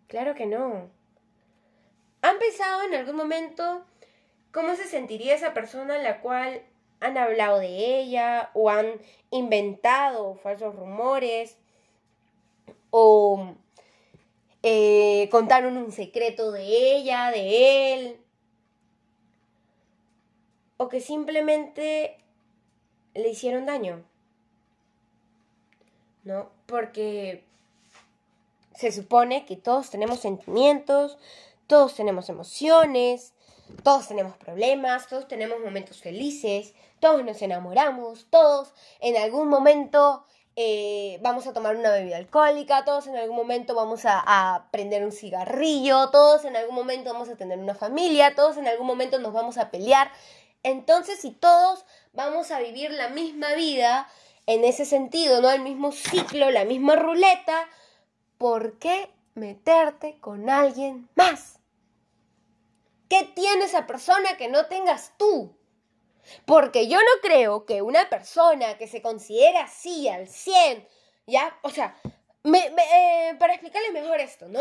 Claro 0.06 0.34
que 0.34 0.46
no. 0.46 0.90
¿Han 2.22 2.38
pensado 2.38 2.82
en 2.82 2.94
algún 2.94 3.16
momento 3.16 3.86
cómo 4.52 4.74
se 4.74 4.84
sentiría 4.84 5.34
esa 5.34 5.54
persona 5.54 5.94
a 5.94 6.02
la 6.02 6.20
cual 6.20 6.62
han 7.00 7.16
hablado 7.16 7.58
de 7.58 8.00
ella 8.00 8.50
o 8.52 8.68
han 8.68 9.00
inventado 9.30 10.34
falsos 10.34 10.74
rumores 10.74 11.56
o 12.90 13.54
eh, 14.62 15.28
contaron 15.30 15.76
un 15.76 15.92
secreto 15.92 16.52
de 16.52 16.96
ella, 16.96 17.30
de 17.30 17.94
él, 17.94 18.20
o 20.76 20.88
que 20.88 21.00
simplemente 21.00 22.18
le 23.14 23.28
hicieron 23.30 23.66
daño. 23.66 24.04
¿No? 26.24 26.50
Porque 26.66 27.44
se 28.74 28.92
supone 28.92 29.46
que 29.46 29.56
todos 29.56 29.90
tenemos 29.90 30.20
sentimientos, 30.20 31.18
todos 31.66 31.94
tenemos 31.94 32.28
emociones, 32.28 33.32
todos 33.82 34.08
tenemos 34.08 34.36
problemas, 34.36 35.06
todos 35.06 35.28
tenemos 35.28 35.60
momentos 35.60 36.00
felices, 36.00 36.74
todos 36.98 37.24
nos 37.24 37.40
enamoramos, 37.42 38.26
todos 38.30 38.74
en 39.00 39.16
algún 39.16 39.48
momento 39.48 40.24
eh, 40.56 41.18
vamos 41.22 41.46
a 41.46 41.52
tomar 41.52 41.76
una 41.76 41.90
bebida 41.90 42.16
alcohólica, 42.16 42.84
todos 42.84 43.06
en 43.06 43.16
algún 43.16 43.36
momento 43.36 43.74
vamos 43.74 44.04
a, 44.04 44.22
a, 44.24 44.70
prender 44.70 45.04
un 45.04 45.12
cigarrillo, 45.12 46.10
todos 46.10 46.44
en 46.44 46.56
algún 46.56 46.74
momento 46.74 47.12
vamos 47.12 47.28
a 47.28 47.36
tener 47.36 47.58
una 47.58 47.74
familia, 47.74 48.34
todos 48.34 48.56
en 48.56 48.68
algún 48.68 48.86
momento 48.86 49.18
nos 49.18 49.32
vamos 49.32 49.58
a 49.58 49.70
pelear. 49.70 50.10
Entonces, 50.62 51.20
si 51.20 51.30
todos 51.30 51.84
vamos 52.12 52.50
a 52.50 52.60
vivir 52.60 52.90
la 52.90 53.08
misma 53.08 53.54
vida, 53.54 54.06
en 54.46 54.64
ese 54.64 54.84
sentido, 54.84 55.40
¿no? 55.40 55.50
El 55.50 55.62
mismo 55.62 55.92
ciclo, 55.92 56.50
la 56.50 56.64
misma 56.64 56.96
ruleta, 56.96 57.68
¿por 58.36 58.78
qué 58.78 59.10
meterte 59.34 60.18
con 60.20 60.50
alguien 60.50 61.08
más? 61.14 61.60
¿Qué 63.08 63.30
tiene 63.34 63.64
esa 63.64 63.86
persona 63.86 64.36
que 64.36 64.48
no 64.48 64.66
tengas 64.66 65.12
tú? 65.16 65.56
Porque 66.44 66.88
yo 66.88 66.98
no 66.98 67.20
creo 67.22 67.66
que 67.66 67.82
una 67.82 68.08
persona 68.08 68.76
que 68.78 68.86
se 68.86 69.02
considera 69.02 69.62
así 69.64 70.08
al 70.08 70.28
100, 70.28 70.86
¿ya? 71.26 71.58
O 71.62 71.70
sea, 71.70 71.96
eh, 72.44 73.36
para 73.38 73.54
explicarle 73.54 73.90
mejor 73.92 74.20
esto, 74.20 74.48
¿no? 74.48 74.60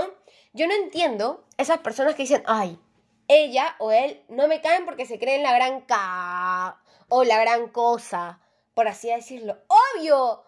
Yo 0.54 0.68
no 0.68 0.74
entiendo 0.74 1.46
esas 1.58 1.80
personas 1.80 2.16
que 2.16 2.24
dicen, 2.24 2.44
ay, 2.46 2.80
ella 3.28 3.76
o 3.80 3.92
él 3.92 4.24
no 4.28 4.48
me 4.48 4.62
caen 4.62 4.86
porque 4.86 5.06
se 5.06 5.20
creen 5.20 5.44
la 5.44 5.54
gran 5.54 5.82
ca 5.82 6.82
o 7.08 7.24
la 7.24 7.40
gran 7.40 7.70
cosa, 7.70 8.42
por 8.74 8.88
así 8.88 9.10
decirlo. 9.10 9.58
¡Obvio! 9.68 10.44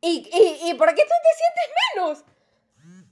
¿Y, 0.00 0.28
y, 0.32 0.70
y 0.70 0.74
por 0.74 0.94
qué 0.94 1.02
tú 1.02 1.08
te 1.08 1.36
sientes 1.38 1.74
menos? 1.94 2.24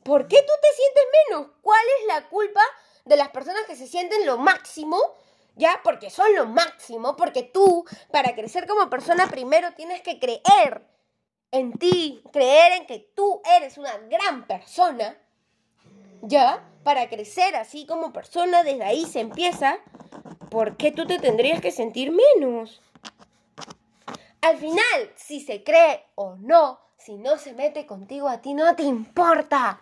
¿Por 0.04 0.28
qué 0.28 0.36
tú 0.42 0.52
te 0.60 0.68
sientes 0.76 1.04
menos? 1.28 1.50
¿Cuál 1.62 1.80
es 2.00 2.06
la 2.08 2.28
culpa 2.28 2.60
de 3.04 3.16
las 3.16 3.28
personas 3.30 3.64
que 3.66 3.76
se 3.76 3.86
sienten 3.86 4.26
lo 4.26 4.38
máximo, 4.38 4.98
¿ya? 5.56 5.80
Porque 5.82 6.10
son 6.10 6.34
lo 6.34 6.46
máximo, 6.46 7.16
porque 7.16 7.42
tú, 7.42 7.84
para 8.10 8.34
crecer 8.34 8.66
como 8.66 8.90
persona, 8.90 9.26
primero 9.28 9.72
tienes 9.72 10.02
que 10.02 10.18
creer 10.18 10.86
en 11.50 11.72
ti, 11.72 12.22
creer 12.32 12.72
en 12.72 12.86
que 12.86 12.98
tú 13.14 13.40
eres 13.56 13.78
una 13.78 13.96
gran 13.98 14.46
persona, 14.46 15.16
¿ya? 16.22 16.62
Para 16.82 17.08
crecer 17.08 17.54
así 17.56 17.86
como 17.86 18.12
persona, 18.12 18.62
desde 18.62 18.84
ahí 18.84 19.06
se 19.06 19.20
empieza, 19.20 19.78
¿por 20.50 20.76
qué 20.76 20.90
tú 20.90 21.06
te 21.06 21.18
tendrías 21.18 21.60
que 21.60 21.70
sentir 21.70 22.12
menos? 22.12 22.82
Al 24.40 24.58
final, 24.58 25.12
si 25.16 25.40
se 25.40 25.64
cree 25.64 26.04
o 26.16 26.36
no, 26.36 26.80
si 26.98 27.16
no 27.16 27.38
se 27.38 27.54
mete 27.54 27.86
contigo 27.86 28.28
a 28.28 28.40
ti, 28.42 28.52
no 28.52 28.74
te 28.76 28.82
importa. 28.82 29.80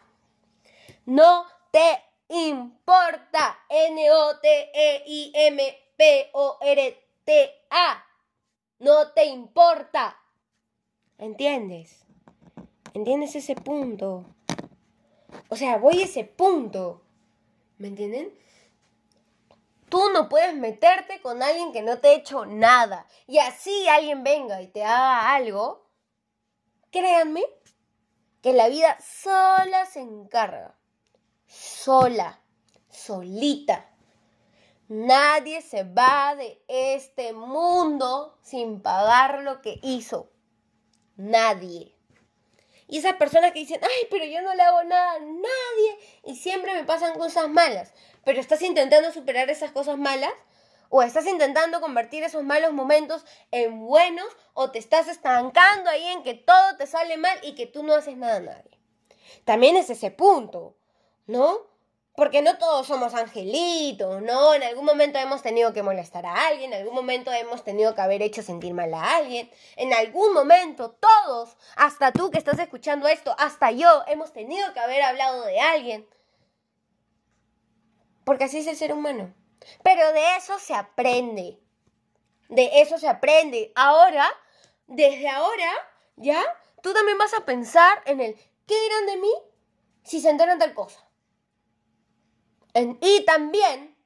No 1.05 1.47
te 1.73 2.03
importa. 2.33 3.59
N-O-T-E-I-M-P-O-R-T-A. 3.69 4.45
No 8.79 9.13
te 9.13 9.27
importa. 9.27 10.19
¿Entiendes? 11.19 12.05
¿Entiendes 12.95 13.37
ese 13.37 13.55
punto? 13.55 14.25
O 15.49 15.57
sea, 15.57 15.77
voy 15.79 16.01
a 16.01 16.05
ese 16.05 16.25
punto. 16.25 17.03
¿Me 17.79 17.89
entienden? 17.89 18.33
Tú 19.89 20.11
no 20.11 20.29
puedes 20.29 20.55
meterte 20.55 21.21
con 21.21 21.43
alguien 21.43 21.73
que 21.73 21.83
no 21.83 21.99
te 21.99 22.09
ha 22.09 22.13
hecho 22.15 22.47
nada. 22.47 23.07
Y 23.27 23.39
así 23.39 23.89
alguien 23.89 24.25
venga 24.25 24.63
y 24.63 24.69
te 24.69 24.83
haga 24.85 25.35
algo. 25.35 25.87
Créanme 26.91 27.45
que 28.41 28.53
la 28.53 28.69
vida 28.69 28.99
sola 29.01 29.87
se 29.87 30.01
encarga 30.01 30.75
sola, 31.53 32.41
solita. 32.91 33.87
Nadie 34.89 35.63
se 35.63 35.85
va 35.85 36.35
de 36.35 36.63
este 36.69 37.33
mundo 37.33 38.39
sin 38.43 38.81
pagar 38.81 39.43
lo 39.43 39.61
que 39.61 39.79
hizo. 39.83 40.31
Nadie. 41.17 41.95
Y 42.89 42.99
esas 42.99 43.15
personas 43.15 43.53
que 43.53 43.61
dicen, 43.61 43.81
ay, 43.83 44.07
pero 44.11 44.25
yo 44.25 44.43
no 44.43 44.55
le 44.55 44.63
hago 44.63 44.83
nada 44.85 45.13
a 45.13 45.21
nadie 45.21 45.99
y 46.25 46.37
siempre 46.37 46.75
me 46.75 46.85
pasan 46.85 47.19
cosas 47.19 47.49
malas. 47.49 47.93
Pero 48.25 48.41
estás 48.41 48.61
intentando 48.63 49.13
superar 49.13 49.49
esas 49.51 49.73
cosas 49.73 49.99
malas 49.99 50.33
o 50.89 51.03
estás 51.03 51.27
intentando 51.27 51.81
convertir 51.81 52.23
esos 52.23 52.45
malos 52.45 52.73
momentos 52.73 53.25
en 53.51 53.81
buenos 53.81 54.27
o 54.53 54.71
te 54.71 54.79
estás 54.79 55.09
estancando 55.09 55.89
ahí 55.89 56.05
en 56.09 56.23
que 56.23 56.35
todo 56.35 56.77
te 56.77 56.87
sale 56.87 57.17
mal 57.17 57.39
y 57.43 57.55
que 57.55 57.67
tú 57.67 57.83
no 57.83 57.95
haces 57.95 58.17
nada 58.17 58.37
a 58.37 58.41
nadie. 58.41 58.79
También 59.45 59.77
es 59.77 59.89
ese 59.89 60.11
punto. 60.11 60.77
¿No? 61.27 61.73
Porque 62.15 62.43
no 62.43 62.59
todos 62.59 62.87
somos 62.87 63.15
angelitos, 63.15 64.21
¿no? 64.21 64.53
En 64.53 64.63
algún 64.63 64.85
momento 64.85 65.19
hemos 65.19 65.43
tenido 65.43 65.73
que 65.73 65.83
molestar 65.83 66.27
a 66.27 66.49
alguien, 66.49 66.73
en 66.73 66.81
algún 66.81 66.95
momento 66.95 67.33
hemos 67.33 67.65
tenido 67.65 67.95
que 67.95 68.03
haber 68.03 68.21
hecho 68.21 68.43
sentir 68.43 68.75
mal 68.75 68.93
a 68.93 69.17
alguien, 69.17 69.51
en 69.77 69.95
algún 69.95 70.35
momento 70.35 70.91
todos, 70.91 71.57
hasta 71.75 72.13
tú 72.13 72.31
que 72.31 72.37
estás 72.37 72.59
escuchando 72.59 73.09
esto, 73.09 73.35
hasta 73.39 73.71
yo, 73.71 74.05
hemos 74.09 74.33
tenido 74.33 74.73
que 74.75 74.81
haber 74.81 75.03
hablado 75.03 75.45
de 75.47 75.59
alguien. 75.61 76.07
Porque 78.25 78.45
así 78.45 78.59
es 78.59 78.67
el 78.67 78.77
ser 78.77 78.93
humano. 78.93 79.35
Pero 79.83 80.13
de 80.13 80.37
eso 80.37 80.59
se 80.59 80.75
aprende. 80.75 81.59
De 82.49 82.83
eso 82.83 82.99
se 82.99 83.09
aprende. 83.09 83.73
Ahora, 83.75 84.29
desde 84.87 85.29
ahora, 85.29 85.71
¿ya? 86.17 86.43
Tú 86.83 86.93
también 86.93 87.17
vas 87.17 87.33
a 87.35 87.45
pensar 87.45 88.03
en 88.05 88.21
el, 88.21 88.35
¿qué 88.67 88.81
dirán 88.81 89.07
de 89.07 89.17
mí 89.17 89.33
si 90.05 90.21
se 90.21 90.31
enteran 90.31 90.59
tal 90.59 90.75
cosa? 90.75 91.09
Y 92.75 93.25
también, 93.25 93.97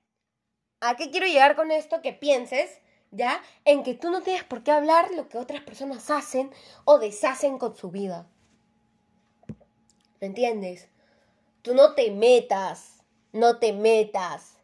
¿a 0.80 0.96
qué 0.96 1.11
quiero 1.11 1.26
llegar 1.26 1.56
con 1.56 1.70
esto? 1.70 2.02
Que 2.02 2.12
pienses, 2.12 2.80
¿ya? 3.11 3.42
En 3.64 3.82
que 3.82 3.94
tú 3.94 4.11
no 4.11 4.23
tienes 4.23 4.44
por 4.44 4.62
qué 4.62 4.73
hablar 4.73 5.11
lo 5.12 5.28
que 5.28 5.38
otras 5.38 5.62
personas 5.62 6.11
hacen 6.11 6.52
o 6.85 6.99
deshacen 6.99 7.58
con 7.58 7.76
su 7.76 7.90
vida. 7.90 8.26
¿Me 10.20 10.28
entiendes? 10.28 10.88
Tú 11.62 11.75
no 11.75 11.94
te 11.94 12.11
metas, 12.11 13.02
no 13.32 13.58
te 13.58 13.73
metas. 13.73 14.56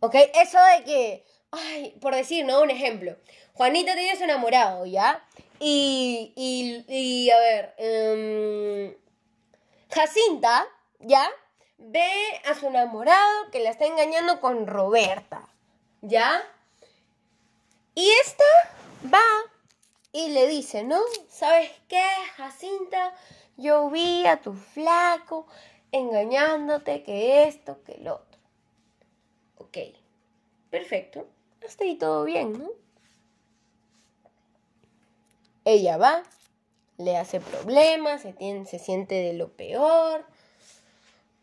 ¿Ok? 0.00 0.14
Eso 0.34 0.58
de 0.76 0.84
que, 0.84 1.24
ay, 1.50 1.96
por 2.00 2.14
decir, 2.14 2.44
¿no? 2.44 2.60
Un 2.60 2.70
ejemplo. 2.70 3.16
Juanita 3.54 3.94
tiene 3.94 4.16
su 4.16 4.24
enamorado, 4.24 4.84
¿ya? 4.86 5.24
Y, 5.60 6.32
y, 6.36 6.84
y 6.88 7.30
a 7.30 7.38
ver, 7.38 7.74
um, 7.78 8.94
Jacinta, 9.90 10.66
¿ya? 10.98 11.30
Ve 11.78 12.40
a 12.44 12.54
su 12.54 12.66
enamorado 12.66 13.50
que 13.50 13.60
la 13.60 13.70
está 13.70 13.86
engañando 13.86 14.40
con 14.40 14.66
Roberta, 14.66 15.48
¿ya? 16.02 16.42
Y 17.94 18.08
esta 18.24 18.44
va 19.12 19.24
y 20.12 20.30
le 20.30 20.46
dice, 20.46 20.84
¿no? 20.84 21.00
¿Sabes 21.28 21.70
qué, 21.88 22.04
Jacinta? 22.36 23.14
Yo 23.56 23.90
vi 23.90 24.26
a 24.26 24.40
tu 24.40 24.54
flaco 24.54 25.46
engañándote 25.92 27.02
que 27.02 27.44
esto, 27.44 27.82
que 27.84 27.98
lo 27.98 28.14
otro. 28.14 28.38
Ok, 29.58 29.78
perfecto. 30.70 31.26
Hasta 31.64 31.84
ahí 31.84 31.96
todo 31.96 32.24
bien, 32.24 32.52
¿no? 32.52 32.68
Ella 35.64 35.96
va, 35.96 36.22
le 36.98 37.16
hace 37.16 37.40
problemas, 37.40 38.22
se, 38.22 38.32
tiene, 38.32 38.66
se 38.66 38.78
siente 38.78 39.14
de 39.14 39.32
lo 39.32 39.48
peor 39.48 40.26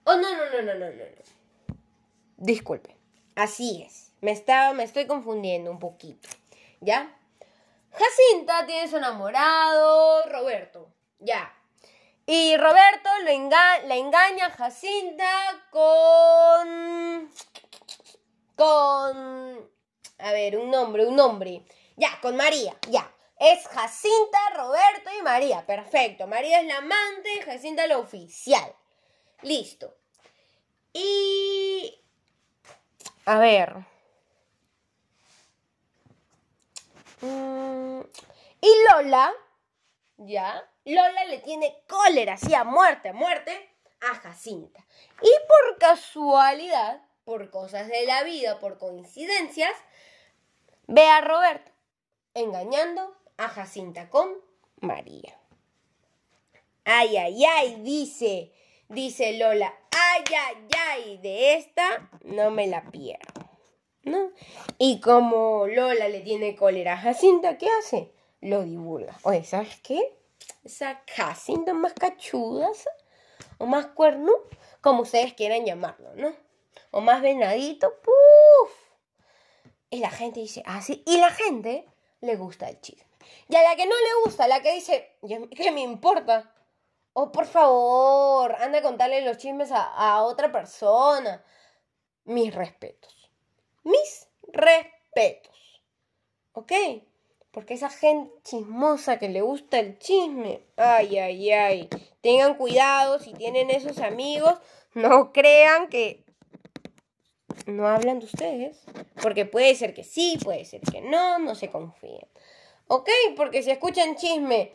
Oh, 0.04 0.16
no, 0.16 0.36
no, 0.36 0.46
no, 0.50 0.62
no, 0.62 0.74
no, 0.74 0.90
no. 0.90 1.76
Disculpe. 2.38 2.98
Así 3.36 3.84
es. 3.86 4.12
Me, 4.22 4.32
estaba, 4.32 4.74
me 4.74 4.84
estoy 4.84 5.06
confundiendo 5.08 5.72
un 5.72 5.80
poquito. 5.80 6.28
¿Ya? 6.80 7.16
Jacinta 7.92 8.66
tiene 8.66 8.88
su 8.88 8.98
enamorado, 8.98 10.24
Roberto. 10.30 10.92
Ya. 11.20 11.54
Y 12.26 12.56
Roberto 12.58 13.10
lo 13.20 13.26
la 13.26 13.96
engaña 13.96 14.46
a 14.46 14.52
Jacinta 14.52 15.68
con. 15.70 17.32
con. 18.56 19.72
A 20.20 20.32
ver, 20.32 20.58
un 20.58 20.72
nombre, 20.72 21.06
un 21.06 21.16
nombre. 21.16 21.64
Ya, 21.98 22.20
con 22.22 22.36
María, 22.36 22.76
ya. 22.90 23.12
Es 23.40 23.68
Jacinta, 23.68 24.38
Roberto 24.56 25.10
y 25.20 25.22
María. 25.24 25.66
Perfecto. 25.66 26.28
María 26.28 26.62
es 26.62 26.68
la 26.68 26.78
amante 26.78 27.34
y 27.36 27.42
Jacinta 27.42 27.88
la 27.88 27.98
oficial. 27.98 28.76
Listo. 29.42 29.96
Y... 30.94 32.00
A 33.26 33.38
ver. 33.40 33.86
Mm, 37.22 38.02
y 38.62 38.70
Lola, 38.90 39.32
ya, 40.18 40.68
Lola 40.86 41.26
le 41.26 41.40
tiene 41.40 41.84
cólera, 41.88 42.34
así 42.34 42.54
a 42.54 42.64
muerte, 42.64 43.10
a 43.10 43.14
muerte, 43.14 43.76
a 44.02 44.16
Jacinta. 44.16 44.86
Y 45.22 45.32
por 45.48 45.78
casualidad, 45.78 47.02
por 47.24 47.52
cosas 47.52 47.88
de 47.88 48.06
la 48.06 48.24
vida, 48.24 48.60
por 48.60 48.80
coincidencias, 48.80 49.74
ve 50.88 51.08
a 51.08 51.22
Roberto 51.22 51.72
engañando 52.34 53.16
a 53.38 53.50
Jacinta 53.50 54.10
con 54.10 54.34
María. 54.80 55.38
Ay, 56.84 57.18
ay, 57.18 57.46
ay, 57.46 57.76
dice, 57.82 58.52
dice 58.92 59.34
Lola, 59.38 59.74
ay, 59.92 60.24
ay, 60.38 60.68
ay, 60.88 61.18
de 61.18 61.56
esta 61.56 62.10
no 62.24 62.52
me 62.52 62.68
la 62.68 62.84
pierdo. 62.92 63.50
¿No? 64.04 64.32
Y 64.80 65.00
como 65.00 65.68
Lola 65.68 66.08
le 66.08 66.22
tiene 66.22 66.56
cólera 66.56 66.94
a 66.94 66.98
Jacinta, 66.98 67.58
¿qué 67.58 67.68
hace? 67.80 68.12
Lo 68.42 68.64
divulga. 68.64 69.18
Oye, 69.24 69.44
¿sabes 69.44 69.80
qué? 69.84 70.18
Esa 70.64 71.04
Jacinta 71.08 71.74
más 71.74 71.94
cachuda 71.94 72.70
o 73.60 73.66
más 73.68 73.88
cuerno, 73.88 74.32
como 74.82 75.04
ustedes 75.04 75.34
quieran 75.34 75.66
llamarlo, 75.66 76.16
¿no? 76.16 76.34
O 76.90 77.02
más 77.02 77.22
venadito, 77.22 77.94
¡puf! 78.02 78.72
Y 79.92 80.00
la 80.00 80.10
gente 80.10 80.40
dice, 80.40 80.64
ah, 80.66 80.82
sí. 80.82 81.04
Y 81.06 81.18
la 81.18 81.30
gente 81.30 81.86
le 82.22 82.36
gusta 82.36 82.70
el 82.70 82.82
chisme. 82.82 83.06
Y 83.50 83.56
a 83.56 83.62
la 83.62 83.76
que 83.76 83.86
no 83.86 83.96
le 83.96 84.26
gusta, 84.26 84.48
la 84.48 84.62
que 84.62 84.74
dice, 84.74 85.16
¿qué 85.56 85.72
me 85.72 85.82
importa? 85.82 86.52
Oh, 87.14 87.32
por 87.32 87.46
favor, 87.46 88.56
anda 88.60 88.80
a 88.80 88.82
contarle 88.82 89.22
los 89.22 89.38
chismes 89.38 89.70
a, 89.74 90.24
otra 90.24 90.52
persona. 90.52 91.44
Mis 92.24 92.56
respetos. 92.56 93.30
Mis 93.84 94.28
respetos. 94.54 95.82
¿Ok? 96.54 96.72
Porque 97.52 97.74
esa 97.74 97.90
gente 97.90 98.32
chismosa 98.44 99.20
que 99.20 99.28
le 99.28 99.42
gusta 99.42 99.80
el 99.80 100.00
chisme. 100.00 100.64
Ay, 100.78 101.18
ay, 101.18 101.52
ay. 101.52 101.90
Tengan 102.22 102.56
cuidado 102.56 103.20
si 103.20 103.34
tienen 103.34 103.70
esos 103.70 104.00
amigos. 104.00 104.54
No 104.94 105.34
crean 105.34 105.90
que 105.90 106.24
no 107.66 107.88
hablan 107.88 108.20
de 108.20 108.26
ustedes. 108.26 108.84
Porque 109.22 109.46
puede 109.46 109.76
ser 109.76 109.94
que 109.94 110.06
sí, 110.06 110.40
puede 110.42 110.64
ser 110.64 110.80
que 110.80 111.02
no. 111.02 111.40
No 111.40 111.56
se 111.56 111.70
confíen. 111.70 112.28
¿Ok? 112.88 113.10
Porque 113.36 113.64
si 113.64 113.72
escuchan 113.72 114.16
chisme 114.16 114.72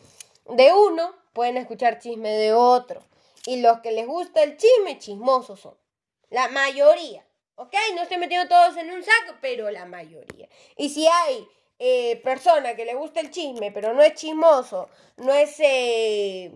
de 0.51 0.73
uno, 0.75 1.15
pueden 1.37 1.59
escuchar 1.59 1.99
chisme 1.99 2.31
de 2.31 2.55
otro. 2.55 3.05
Y 3.45 3.61
los 3.61 3.81
que 3.81 3.93
les 3.93 4.07
gusta 4.07 4.43
el 4.43 4.57
chisme, 4.57 4.99
chismosos 4.99 5.61
son. 5.61 5.77
La 6.31 6.49
mayoría. 6.49 7.27
¿Ok? 7.57 7.75
No 7.95 8.03
estoy 8.03 8.17
metiendo 8.17 8.49
todos 8.49 8.77
en 8.79 8.91
un 8.91 9.03
saco, 9.03 9.37
pero 9.43 9.71
la 9.71 9.85
mayoría. 9.85 10.49
Y 10.77 10.89
si 10.89 11.07
hay 11.07 11.47
eh, 11.79 12.17
persona 12.25 12.75
que 12.75 12.87
le 12.87 12.95
gusta 12.95 13.21
el 13.21 13.31
chisme, 13.31 13.71
pero 13.71 13.93
no 13.93 14.01
es 14.01 14.15
chismoso, 14.15 14.89
no 15.19 15.35
es... 15.35 15.61
Eh, 15.61 16.53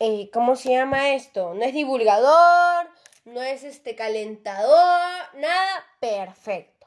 eh, 0.00 0.30
¿Cómo 0.32 0.56
se 0.56 0.70
llama 0.70 1.10
esto? 1.10 1.52
No 1.54 1.64
es 1.64 1.74
divulgador, 1.74 2.88
no 3.26 3.42
es 3.42 3.62
este 3.62 3.94
calentador, 3.94 5.34
nada, 5.34 5.86
perfecto 6.00 6.78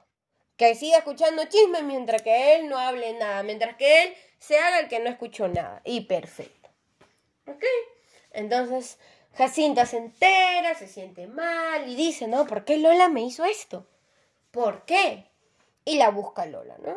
que 0.62 0.76
siga 0.76 1.00
escuchando 1.00 1.44
chismes 1.46 1.82
mientras 1.82 2.22
que 2.22 2.56
él 2.56 2.70
no 2.70 2.78
hable 2.78 3.14
nada, 3.14 3.42
mientras 3.42 3.76
que 3.78 4.04
él 4.04 4.14
se 4.38 4.60
haga 4.60 4.82
el 4.82 4.90
que 4.90 5.00
no 5.00 5.10
escuchó 5.10 5.48
nada. 5.48 5.82
Y 5.86 6.02
perfecto. 6.02 6.61
¿Ok? 7.48 7.64
Entonces, 8.32 8.98
Jacinta 9.34 9.86
se 9.86 9.98
entera, 9.98 10.76
se 10.76 10.88
siente 10.88 11.28
mal 11.28 11.88
y 11.90 11.96
dice, 11.96 12.28
¿no? 12.28 12.46
¿Por 12.48 12.66
qué 12.66 12.78
Lola 12.78 13.10
me 13.10 13.22
hizo 13.22 13.46
esto? 13.46 13.88
¿Por 14.52 14.86
qué? 14.86 15.30
Y 15.86 15.98
la 15.98 16.10
busca 16.10 16.46
Lola, 16.46 16.78
¿no? 16.80 16.96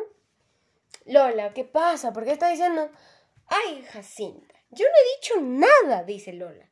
Lola, 1.05 1.53
¿qué 1.53 1.63
pasa? 1.63 2.13
¿Por 2.13 2.25
qué 2.25 2.31
está 2.31 2.49
diciendo? 2.49 2.89
Ay, 3.47 3.83
Jacinta, 3.91 4.55
yo 4.71 4.85
no 4.85 4.91
he 4.91 5.15
dicho 5.17 5.41
nada, 5.41 6.03
dice 6.03 6.33
Lola. 6.33 6.69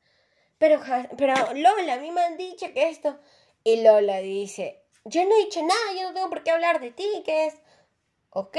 Pero, 0.57 0.81
pero 1.17 1.33
Lola, 1.53 1.93
a 1.93 1.99
mí 1.99 2.11
me 2.11 2.21
han 2.21 2.37
dicho 2.37 2.71
que 2.73 2.89
esto... 2.89 3.19
Y 3.65 3.81
Lola 3.81 4.17
dice, 4.17 4.83
yo 5.05 5.23
no 5.25 5.33
he 5.35 5.45
dicho 5.45 5.61
nada, 5.61 5.93
yo 5.95 6.03
no 6.03 6.13
tengo 6.13 6.29
por 6.29 6.43
qué 6.43 6.51
hablar 6.51 6.81
de 6.81 6.91
ti, 6.91 7.23
¿qué 7.25 7.45
es? 7.45 7.55
¿Ok? 8.29 8.57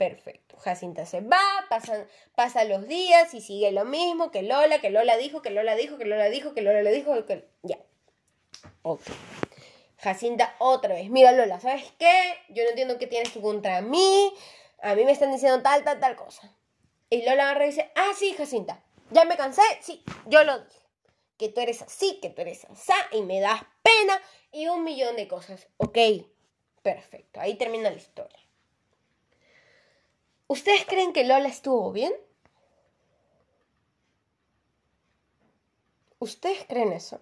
Perfecto. 0.00 0.56
Jacinta 0.56 1.04
se 1.04 1.20
va, 1.20 1.42
pasan, 1.68 2.06
pasan 2.34 2.70
los 2.70 2.88
días 2.88 3.34
y 3.34 3.42
sigue 3.42 3.70
lo 3.70 3.84
mismo 3.84 4.30
que 4.30 4.40
Lola, 4.40 4.80
que 4.80 4.88
Lola 4.88 5.18
dijo, 5.18 5.42
que 5.42 5.50
Lola 5.50 5.74
dijo, 5.74 5.98
que 5.98 6.06
Lola 6.06 6.30
dijo, 6.30 6.54
que 6.54 6.62
Lola 6.62 6.80
le 6.80 6.90
dijo, 6.90 7.26
que... 7.26 7.46
Ya. 7.62 7.78
Ok. 8.80 9.02
Jacinta 9.98 10.56
otra 10.58 10.94
vez. 10.94 11.10
Mira 11.10 11.32
Lola, 11.32 11.60
¿sabes 11.60 11.92
qué? 11.98 12.32
Yo 12.48 12.62
no 12.64 12.70
entiendo 12.70 12.96
qué 12.96 13.08
tienes 13.08 13.30
tú 13.30 13.42
contra 13.42 13.82
mí. 13.82 14.32
A 14.80 14.94
mí 14.94 15.04
me 15.04 15.12
están 15.12 15.32
diciendo 15.32 15.60
tal, 15.60 15.84
tal, 15.84 16.00
tal 16.00 16.16
cosa. 16.16 16.50
Y 17.10 17.22
Lola 17.26 17.50
agarra 17.50 17.66
y 17.66 17.68
dice, 17.68 17.92
ah, 17.94 18.12
sí, 18.16 18.32
Jacinta. 18.32 18.82
Ya 19.10 19.26
me 19.26 19.36
cansé. 19.36 19.60
Sí, 19.82 20.02
yo 20.24 20.44
lo 20.44 20.60
dije. 20.60 20.80
Que 21.36 21.50
tú 21.50 21.60
eres 21.60 21.82
así, 21.82 22.20
que 22.22 22.30
tú 22.30 22.40
eres 22.40 22.64
así 22.64 22.90
y 23.12 23.20
me 23.20 23.40
das 23.40 23.60
pena 23.82 24.18
y 24.50 24.66
un 24.68 24.82
millón 24.82 25.16
de 25.16 25.28
cosas. 25.28 25.68
Ok, 25.76 25.98
perfecto, 26.80 27.38
ahí 27.38 27.56
termina 27.56 27.90
la 27.90 27.98
historia. 27.98 28.49
¿Ustedes 30.50 30.84
creen 30.84 31.12
que 31.12 31.22
Lola 31.22 31.46
estuvo 31.46 31.92
bien? 31.92 32.12
¿Ustedes 36.18 36.64
creen 36.66 36.92
eso? 36.92 37.20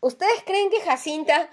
¿Ustedes 0.00 0.42
creen 0.46 0.70
que 0.70 0.80
Jacinta 0.80 1.50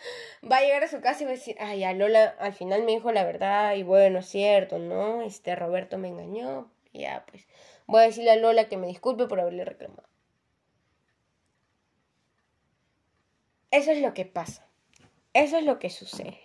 va 0.49 0.59
a 0.59 0.61
llegar 0.61 0.85
a 0.85 0.87
su 0.87 1.01
casa 1.01 1.23
y 1.23 1.25
va 1.25 1.31
a 1.31 1.35
decir, 1.35 1.57
ay, 1.59 1.83
a 1.83 1.91
Lola 1.91 2.33
al 2.39 2.53
final 2.53 2.83
me 2.83 2.93
dijo 2.93 3.11
la 3.11 3.25
verdad 3.25 3.75
y 3.75 3.83
bueno, 3.83 4.19
es 4.19 4.27
cierto, 4.27 4.79
¿no? 4.79 5.21
Este 5.21 5.53
Roberto 5.57 5.97
me 5.97 6.07
engañó. 6.07 6.71
ya, 6.93 7.25
pues 7.29 7.45
voy 7.87 8.03
a 8.03 8.05
decirle 8.05 8.31
a 8.31 8.37
Lola 8.37 8.69
que 8.69 8.77
me 8.77 8.87
disculpe 8.87 9.27
por 9.27 9.41
haberle 9.41 9.65
reclamado. 9.65 10.07
Eso 13.69 13.91
es 13.91 14.01
lo 14.01 14.13
que 14.13 14.23
pasa. 14.23 14.65
Eso 15.33 15.57
es 15.57 15.65
lo 15.65 15.77
que 15.77 15.89
sucede. 15.89 16.39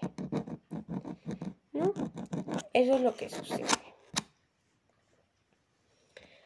¿No? 1.72 1.94
Eso 2.72 2.96
es 2.96 3.00
lo 3.00 3.14
que 3.14 3.30
sucede. 3.30 3.81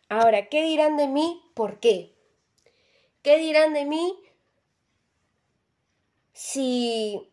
Ahora, 0.09 0.49
¿qué 0.49 0.63
dirán 0.63 0.97
de 0.97 1.09
mí? 1.09 1.43
¿Por 1.55 1.81
qué? 1.81 2.15
¿Qué 3.23 3.39
dirán 3.39 3.75
de 3.75 3.85
mí 3.85 4.17
si 6.33 7.29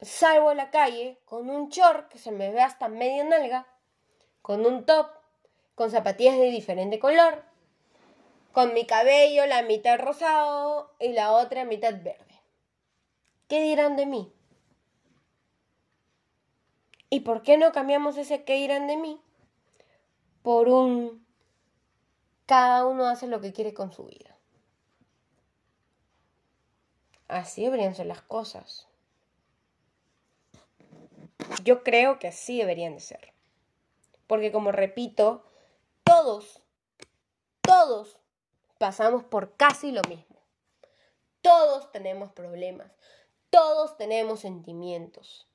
salgo 0.00 0.50
a 0.50 0.54
la 0.54 0.70
calle 0.70 1.18
con 1.24 1.50
un 1.50 1.68
short 1.68 2.08
que 2.08 2.18
se 2.18 2.30
me 2.30 2.52
ve 2.52 2.60
hasta 2.60 2.86
media 2.86 3.24
nalga, 3.24 3.66
con 4.40 4.64
un 4.66 4.86
top, 4.86 5.08
con 5.74 5.90
zapatillas 5.90 6.36
de 6.36 6.50
diferente 6.50 7.00
color, 7.00 7.42
con 8.52 8.72
mi 8.72 8.86
cabello 8.86 9.46
la 9.46 9.62
mitad 9.62 9.98
rosado 9.98 10.94
y 11.00 11.08
la 11.08 11.32
otra 11.32 11.64
mitad 11.64 11.94
verde? 12.04 12.40
¿Qué 13.48 13.62
dirán 13.62 13.96
de 13.96 14.06
mí? 14.06 14.32
¿Y 17.10 17.20
por 17.20 17.42
qué 17.42 17.56
no 17.56 17.72
cambiamos 17.72 18.16
ese 18.16 18.44
qué 18.44 18.54
dirán 18.54 18.86
de 18.86 18.96
mí 18.96 19.20
por 20.46 20.68
un 20.68 21.26
cada 22.46 22.86
uno 22.86 23.08
hace 23.08 23.26
lo 23.26 23.40
que 23.40 23.52
quiere 23.52 23.74
con 23.74 23.90
su 23.90 24.04
vida? 24.04 24.38
Así 27.26 27.64
deberían 27.64 27.96
ser 27.96 28.06
las 28.06 28.22
cosas. 28.22 28.86
Yo 31.64 31.82
creo 31.82 32.20
que 32.20 32.28
así 32.28 32.58
deberían 32.58 32.94
de 32.94 33.00
ser. 33.00 33.32
Porque 34.28 34.52
como 34.52 34.70
repito, 34.70 35.42
todos, 36.04 36.62
todos 37.60 38.16
pasamos 38.78 39.24
por 39.24 39.56
casi 39.56 39.90
lo 39.90 40.02
mismo. 40.02 40.36
Todos 41.42 41.90
tenemos 41.90 42.30
problemas. 42.30 42.92
Todos 43.50 43.96
tenemos 43.96 44.38
sentimientos. 44.38 45.48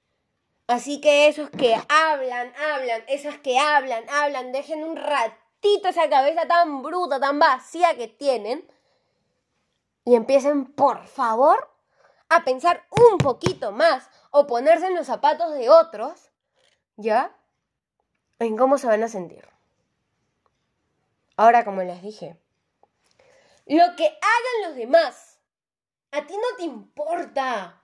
Así 0.72 1.02
que 1.02 1.28
esos 1.28 1.50
que 1.50 1.76
hablan, 1.90 2.54
hablan, 2.56 3.04
esas 3.08 3.38
que 3.40 3.60
hablan, 3.60 4.10
hablan, 4.10 4.54
dejen 4.54 4.86
un 4.86 4.96
ratito 4.96 5.90
esa 5.90 6.10
cabeza 6.10 6.48
tan 6.48 6.82
bruta, 6.82 7.20
tan 7.20 7.40
vacía 7.40 7.98
que 7.98 8.08
tienen 8.08 8.66
y 10.06 10.16
empiecen, 10.16 10.72
por 10.72 11.08
favor, 11.08 11.70
a 12.30 12.46
pensar 12.46 12.86
un 12.90 13.18
poquito 13.18 13.74
más 13.74 14.10
o 14.32 14.48
ponerse 14.48 14.88
en 14.88 14.96
los 14.96 15.08
zapatos 15.08 15.54
de 15.56 15.70
otros, 15.70 16.32
¿ya? 16.96 17.36
en 18.40 18.56
cómo 18.56 18.78
se 18.78 18.88
van 18.88 19.04
a 19.04 19.10
sentir. 19.10 19.46
Ahora, 21.36 21.66
como 21.66 21.84
les 21.84 22.02
dije, 22.02 22.38
lo 23.66 23.96
que 23.98 24.06
hagan 24.06 24.70
los 24.70 24.76
demás, 24.76 25.38
a 26.12 26.26
ti 26.26 26.34
no 26.34 26.56
te 26.56 26.64
importa. 26.64 27.81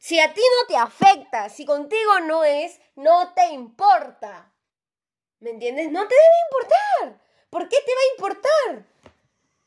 Si 0.00 0.18
a 0.18 0.32
ti 0.32 0.40
no 0.40 0.66
te 0.66 0.76
afecta, 0.78 1.50
si 1.50 1.66
contigo 1.66 2.20
no 2.20 2.42
es, 2.42 2.80
no 2.96 3.34
te 3.34 3.48
importa. 3.48 4.50
¿Me 5.40 5.50
entiendes? 5.50 5.92
No 5.92 6.08
te 6.08 6.14
debe 6.14 6.36
importar. 6.50 7.20
¿Por 7.50 7.68
qué 7.68 7.76
te 7.84 7.92
va 7.92 8.00
a 8.00 8.12
importar? 8.16 8.86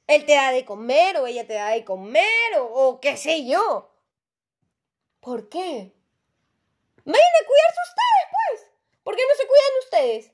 Él 0.07 0.25
te 0.25 0.33
da 0.33 0.51
de 0.51 0.65
comer 0.65 1.17
o 1.17 1.27
ella 1.27 1.45
te 1.45 1.53
da 1.53 1.69
de 1.69 1.85
comer 1.85 2.25
o, 2.57 2.99
qué 2.99 3.15
sé 3.15 3.45
yo. 3.45 3.95
¿Por 5.19 5.49
qué? 5.49 5.93
Vayan 7.05 7.35
a 7.41 7.47
cuidarse 7.47 7.79
ustedes, 7.89 8.27
pues. 8.31 8.71
¿Por 9.03 9.15
qué 9.15 9.21
no 9.29 9.35
se 9.35 9.47
cuidan 9.47 9.79
ustedes? 9.83 10.31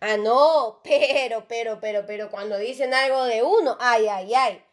Ah, 0.00 0.16
no, 0.16 0.80
pero, 0.84 1.46
pero, 1.46 1.78
pero, 1.80 2.06
pero 2.06 2.28
cuando 2.28 2.58
dicen 2.58 2.92
algo 2.92 3.22
de 3.22 3.44
uno, 3.44 3.76
ay, 3.78 4.08
ay, 4.08 4.34
ay. 4.34 4.64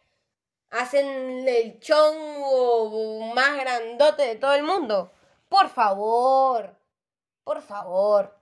Hacen 0.70 1.48
el 1.48 1.80
chongo 1.80 3.32
más 3.34 3.58
grandote 3.58 4.22
de 4.22 4.36
todo 4.36 4.54
el 4.54 4.62
mundo. 4.62 5.12
Por 5.48 5.68
favor, 5.68 6.76
por 7.44 7.60
favor. 7.62 8.38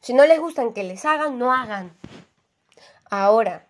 Si 0.00 0.12
no 0.12 0.26
les 0.26 0.38
gustan 0.38 0.74
que 0.74 0.84
les 0.84 1.04
hagan, 1.04 1.38
no 1.38 1.52
hagan. 1.52 1.96
Ahora, 3.10 3.66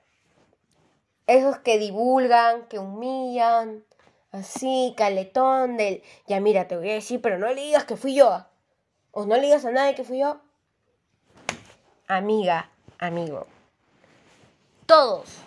esos 1.26 1.58
que 1.58 1.78
divulgan, 1.78 2.66
que 2.66 2.78
humillan, 2.78 3.84
así, 4.32 4.94
caletón 4.96 5.76
del, 5.76 6.02
ya 6.26 6.40
mira, 6.40 6.68
te 6.68 6.76
voy 6.76 6.90
a 6.90 6.94
decir, 6.94 7.20
pero 7.22 7.38
no 7.38 7.46
le 7.48 7.62
digas 7.62 7.84
que 7.84 7.96
fui 7.96 8.14
yo. 8.14 8.44
O 9.12 9.26
no 9.26 9.36
le 9.36 9.42
digas 9.42 9.64
a 9.64 9.70
nadie 9.70 9.94
que 9.94 10.04
fui 10.04 10.18
yo. 10.20 10.40
Amiga, 12.08 12.70
amigo. 12.98 13.46
Todos, 14.86 15.38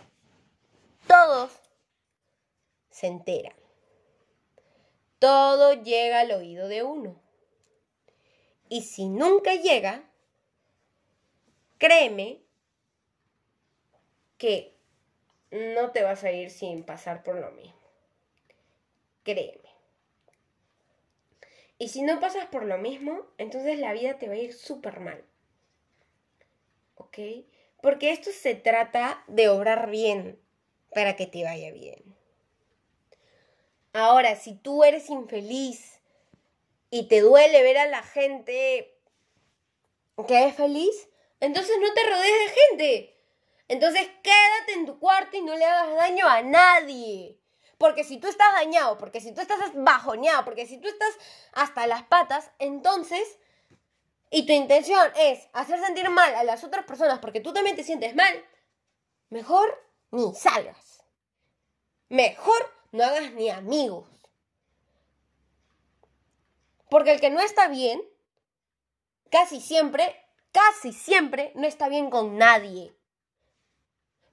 todos 1.09 1.51
se 2.91 3.07
enteran. 3.07 3.55
Todo 5.17 5.73
llega 5.73 6.19
al 6.19 6.31
oído 6.31 6.67
de 6.67 6.83
uno. 6.83 7.19
Y 8.69 8.83
si 8.83 9.09
nunca 9.09 9.55
llega, 9.55 10.03
créeme 11.79 12.43
que 14.37 14.77
no 15.49 15.91
te 15.91 16.03
vas 16.03 16.23
a 16.23 16.31
ir 16.31 16.51
sin 16.51 16.83
pasar 16.83 17.23
por 17.23 17.35
lo 17.35 17.49
mismo. 17.51 17.81
Créeme. 19.23 19.67
Y 21.79 21.89
si 21.89 22.03
no 22.03 22.19
pasas 22.19 22.45
por 22.45 22.65
lo 22.65 22.77
mismo, 22.77 23.25
entonces 23.39 23.79
la 23.79 23.93
vida 23.93 24.19
te 24.19 24.27
va 24.27 24.35
a 24.35 24.37
ir 24.37 24.53
súper 24.53 24.99
mal. 24.99 25.23
¿Ok? 26.95 27.17
Porque 27.81 28.11
esto 28.11 28.29
se 28.31 28.53
trata 28.53 29.23
de 29.27 29.49
obrar 29.49 29.89
bien 29.89 30.39
para 30.93 31.15
que 31.15 31.27
te 31.27 31.43
vaya 31.43 31.71
bien. 31.71 32.03
Ahora, 33.93 34.35
si 34.35 34.55
tú 34.55 34.83
eres 34.83 35.09
infeliz 35.09 36.01
y 36.89 37.07
te 37.07 37.21
duele 37.21 37.63
ver 37.63 37.77
a 37.77 37.87
la 37.87 38.03
gente 38.03 38.95
que 40.27 40.45
es 40.45 40.55
feliz, 40.55 41.09
entonces 41.39 41.75
no 41.79 41.93
te 41.93 42.03
rodees 42.03 42.39
de 42.39 42.61
gente. 42.61 43.15
Entonces 43.67 44.09
quédate 44.23 44.73
en 44.73 44.85
tu 44.85 44.99
cuarto 44.99 45.37
y 45.37 45.41
no 45.41 45.55
le 45.55 45.65
hagas 45.65 45.95
daño 45.95 46.27
a 46.27 46.41
nadie. 46.41 47.39
Porque 47.77 48.03
si 48.03 48.17
tú 48.17 48.27
estás 48.27 48.51
dañado, 48.53 48.97
porque 48.97 49.21
si 49.21 49.33
tú 49.33 49.41
estás 49.41 49.57
bajoneado, 49.73 50.43
porque 50.43 50.65
si 50.65 50.79
tú 50.79 50.87
estás 50.89 51.13
hasta 51.53 51.87
las 51.87 52.03
patas, 52.03 52.51
entonces, 52.59 53.39
y 54.29 54.45
tu 54.45 54.51
intención 54.51 55.09
es 55.15 55.47
hacer 55.53 55.79
sentir 55.79 56.09
mal 56.09 56.35
a 56.35 56.43
las 56.43 56.63
otras 56.63 56.83
personas 56.85 57.19
porque 57.19 57.39
tú 57.39 57.53
también 57.53 57.75
te 57.75 57.83
sientes 57.83 58.15
mal, 58.15 58.45
mejor 59.29 59.88
ni 60.11 60.33
salgas. 60.33 61.03
Mejor 62.09 62.73
no 62.91 63.03
hagas 63.03 63.31
ni 63.33 63.49
amigos. 63.49 64.07
Porque 66.89 67.11
el 67.11 67.21
que 67.21 67.29
no 67.29 67.39
está 67.39 67.67
bien, 67.67 68.01
casi 69.29 69.61
siempre, 69.61 70.15
casi 70.51 70.91
siempre 70.91 71.51
no 71.55 71.67
está 71.67 71.87
bien 71.87 72.09
con 72.09 72.37
nadie. 72.37 72.95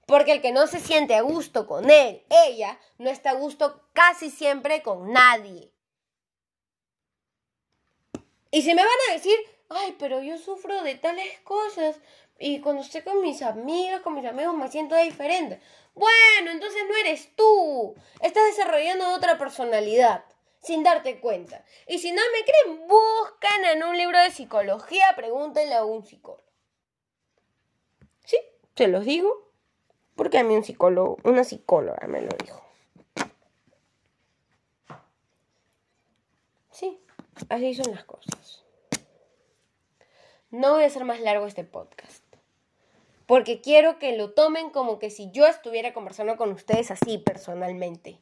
Porque 0.06 0.32
el 0.32 0.40
que 0.40 0.52
no 0.52 0.66
se 0.66 0.80
siente 0.80 1.14
a 1.16 1.20
gusto 1.20 1.66
con 1.66 1.90
él, 1.90 2.24
ella, 2.30 2.78
no 2.98 3.10
está 3.10 3.30
a 3.30 3.34
gusto 3.34 3.82
casi 3.92 4.30
siempre 4.30 4.82
con 4.82 5.12
nadie. 5.12 5.72
Y 8.50 8.62
si 8.62 8.68
me 8.74 8.82
van 8.82 8.98
a 9.10 9.12
decir, 9.12 9.36
ay, 9.68 9.96
pero 9.98 10.22
yo 10.22 10.38
sufro 10.38 10.82
de 10.82 10.94
tales 10.94 11.40
cosas 11.40 11.96
y 12.38 12.60
cuando 12.60 12.82
estoy 12.82 13.02
con 13.02 13.20
mis 13.22 13.42
amigas, 13.42 14.02
con 14.02 14.14
mis 14.14 14.26
amigos, 14.26 14.54
me 14.54 14.68
siento 14.68 14.96
diferente. 14.96 15.60
Bueno, 15.94 16.50
entonces 16.50 16.82
no 16.88 16.94
eres 16.96 17.34
tú. 17.34 17.94
Estás 18.20 18.44
desarrollando 18.56 19.14
otra 19.14 19.38
personalidad 19.38 20.24
sin 20.60 20.82
darte 20.82 21.20
cuenta. 21.20 21.64
Y 21.86 21.98
si 21.98 22.12
no 22.12 22.20
me 22.32 22.44
creen, 22.44 22.88
buscan 22.88 23.64
en 23.64 23.84
un 23.84 23.96
libro 23.96 24.18
de 24.18 24.30
psicología, 24.30 25.06
pregúntenle 25.16 25.74
a 25.74 25.84
un 25.84 26.04
psicólogo. 26.04 26.44
Sí, 28.24 28.38
se 28.74 28.88
los 28.88 29.04
digo. 29.04 29.46
Porque 30.14 30.38
a 30.38 30.44
mí 30.44 30.56
un 30.56 30.64
psicólogo, 30.64 31.18
una 31.24 31.44
psicóloga 31.44 32.06
me 32.08 32.22
lo 32.22 32.30
dijo. 32.42 32.62
Sí, 36.70 37.00
así 37.48 37.74
son 37.74 37.94
las 37.94 38.04
cosas. 38.04 38.64
No 40.50 40.72
voy 40.72 40.84
a 40.84 40.86
hacer 40.86 41.04
más 41.04 41.20
largo 41.20 41.46
este 41.46 41.64
podcast. 41.64 42.25
Porque 43.26 43.60
quiero 43.60 43.98
que 43.98 44.16
lo 44.16 44.32
tomen 44.32 44.70
como 44.70 44.98
que 44.98 45.10
si 45.10 45.30
yo 45.32 45.46
estuviera 45.46 45.92
conversando 45.92 46.36
con 46.36 46.52
ustedes 46.52 46.90
así 46.90 47.18
personalmente. 47.18 48.20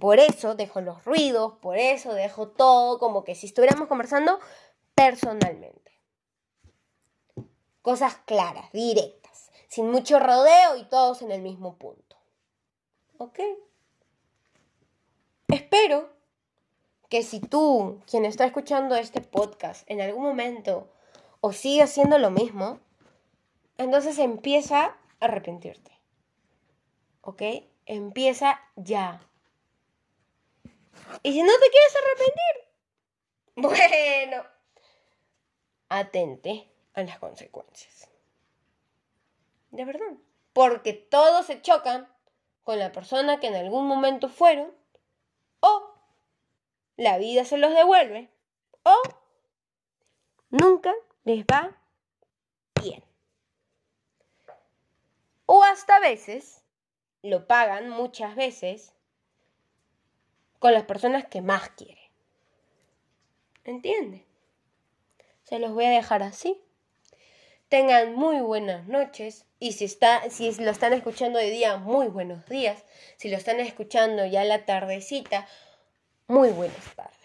Por 0.00 0.18
eso 0.18 0.54
dejo 0.54 0.80
los 0.80 1.04
ruidos, 1.04 1.54
por 1.60 1.78
eso 1.78 2.12
dejo 2.14 2.48
todo 2.48 2.98
como 2.98 3.24
que 3.24 3.34
si 3.34 3.46
estuviéramos 3.46 3.88
conversando 3.88 4.40
personalmente. 4.94 5.92
Cosas 7.82 8.16
claras, 8.26 8.72
directas 8.72 9.24
sin 9.74 9.90
mucho 9.90 10.20
rodeo 10.20 10.76
y 10.76 10.84
todos 10.84 11.20
en 11.22 11.32
el 11.32 11.42
mismo 11.42 11.74
punto. 11.74 12.16
¿Ok? 13.18 13.40
Espero 15.48 16.10
que 17.08 17.24
si 17.24 17.40
tú, 17.40 18.00
quien 18.08 18.24
está 18.24 18.44
escuchando 18.44 18.94
este 18.94 19.20
podcast, 19.20 19.82
en 19.90 20.00
algún 20.00 20.22
momento 20.22 20.88
o 21.40 21.52
sigue 21.52 21.82
haciendo 21.82 22.18
lo 22.18 22.30
mismo, 22.30 22.78
entonces 23.78 24.18
empieza 24.18 24.84
a 24.84 24.96
arrepentirte. 25.20 25.92
¿Ok? 27.22 27.42
Empieza 27.86 28.60
ya. 28.76 29.20
Y 31.22 31.32
si 31.32 31.42
no 31.42 31.52
te 31.52 31.70
quieres 31.70 31.96
arrepentir, 31.96 32.64
bueno, 34.26 34.44
atente 35.88 36.70
a 36.94 37.02
las 37.02 37.18
consecuencias. 37.18 38.08
De 39.70 39.84
verdad. 39.84 40.14
Porque 40.52 40.92
todos 40.92 41.46
se 41.46 41.60
chocan 41.60 42.08
con 42.62 42.78
la 42.78 42.92
persona 42.92 43.40
que 43.40 43.48
en 43.48 43.56
algún 43.56 43.86
momento 43.86 44.28
fueron 44.28 44.72
o 45.60 45.94
la 46.96 47.18
vida 47.18 47.44
se 47.44 47.58
los 47.58 47.74
devuelve 47.74 48.30
o 48.84 48.94
nunca 50.50 50.94
les 51.24 51.44
va 51.44 51.76
bien. 52.80 53.02
O 55.56 55.62
hasta 55.62 56.00
veces 56.00 56.64
lo 57.22 57.46
pagan 57.46 57.88
muchas 57.88 58.34
veces 58.34 58.92
con 60.58 60.72
las 60.72 60.82
personas 60.82 61.26
que 61.26 61.42
más 61.42 61.68
quieren. 61.70 62.10
¿Entiende? 63.62 64.24
Se 65.44 65.60
los 65.60 65.72
voy 65.72 65.84
a 65.84 65.90
dejar 65.90 66.24
así. 66.24 66.60
Tengan 67.68 68.16
muy 68.16 68.40
buenas 68.40 68.88
noches 68.88 69.46
y 69.60 69.74
si, 69.74 69.84
está, 69.84 70.28
si 70.28 70.52
lo 70.56 70.72
están 70.72 70.92
escuchando 70.92 71.38
de 71.38 71.50
día, 71.50 71.76
muy 71.76 72.08
buenos 72.08 72.44
días. 72.46 72.82
Si 73.16 73.28
lo 73.28 73.36
están 73.36 73.60
escuchando 73.60 74.26
ya 74.26 74.42
la 74.42 74.64
tardecita, 74.64 75.46
muy 76.26 76.48
buenas 76.48 76.96
tardes. 76.96 77.23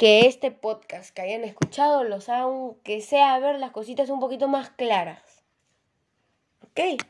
Que 0.00 0.26
este 0.26 0.50
podcast 0.50 1.14
que 1.14 1.20
hayan 1.20 1.44
escuchado 1.44 2.04
los 2.04 2.30
haga 2.30 2.48
que 2.84 3.02
sea 3.02 3.38
ver 3.38 3.58
las 3.58 3.70
cositas 3.70 4.08
un 4.08 4.18
poquito 4.18 4.48
más 4.48 4.70
claras. 4.70 5.44
¿Ok? 6.62 7.02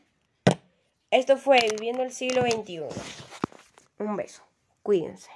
Esto 1.12 1.36
fue 1.36 1.60
Viviendo 1.70 2.02
el 2.02 2.10
siglo 2.10 2.42
XXI. 2.42 2.86
Un 4.00 4.16
beso. 4.16 4.42
Cuídense. 4.82 5.30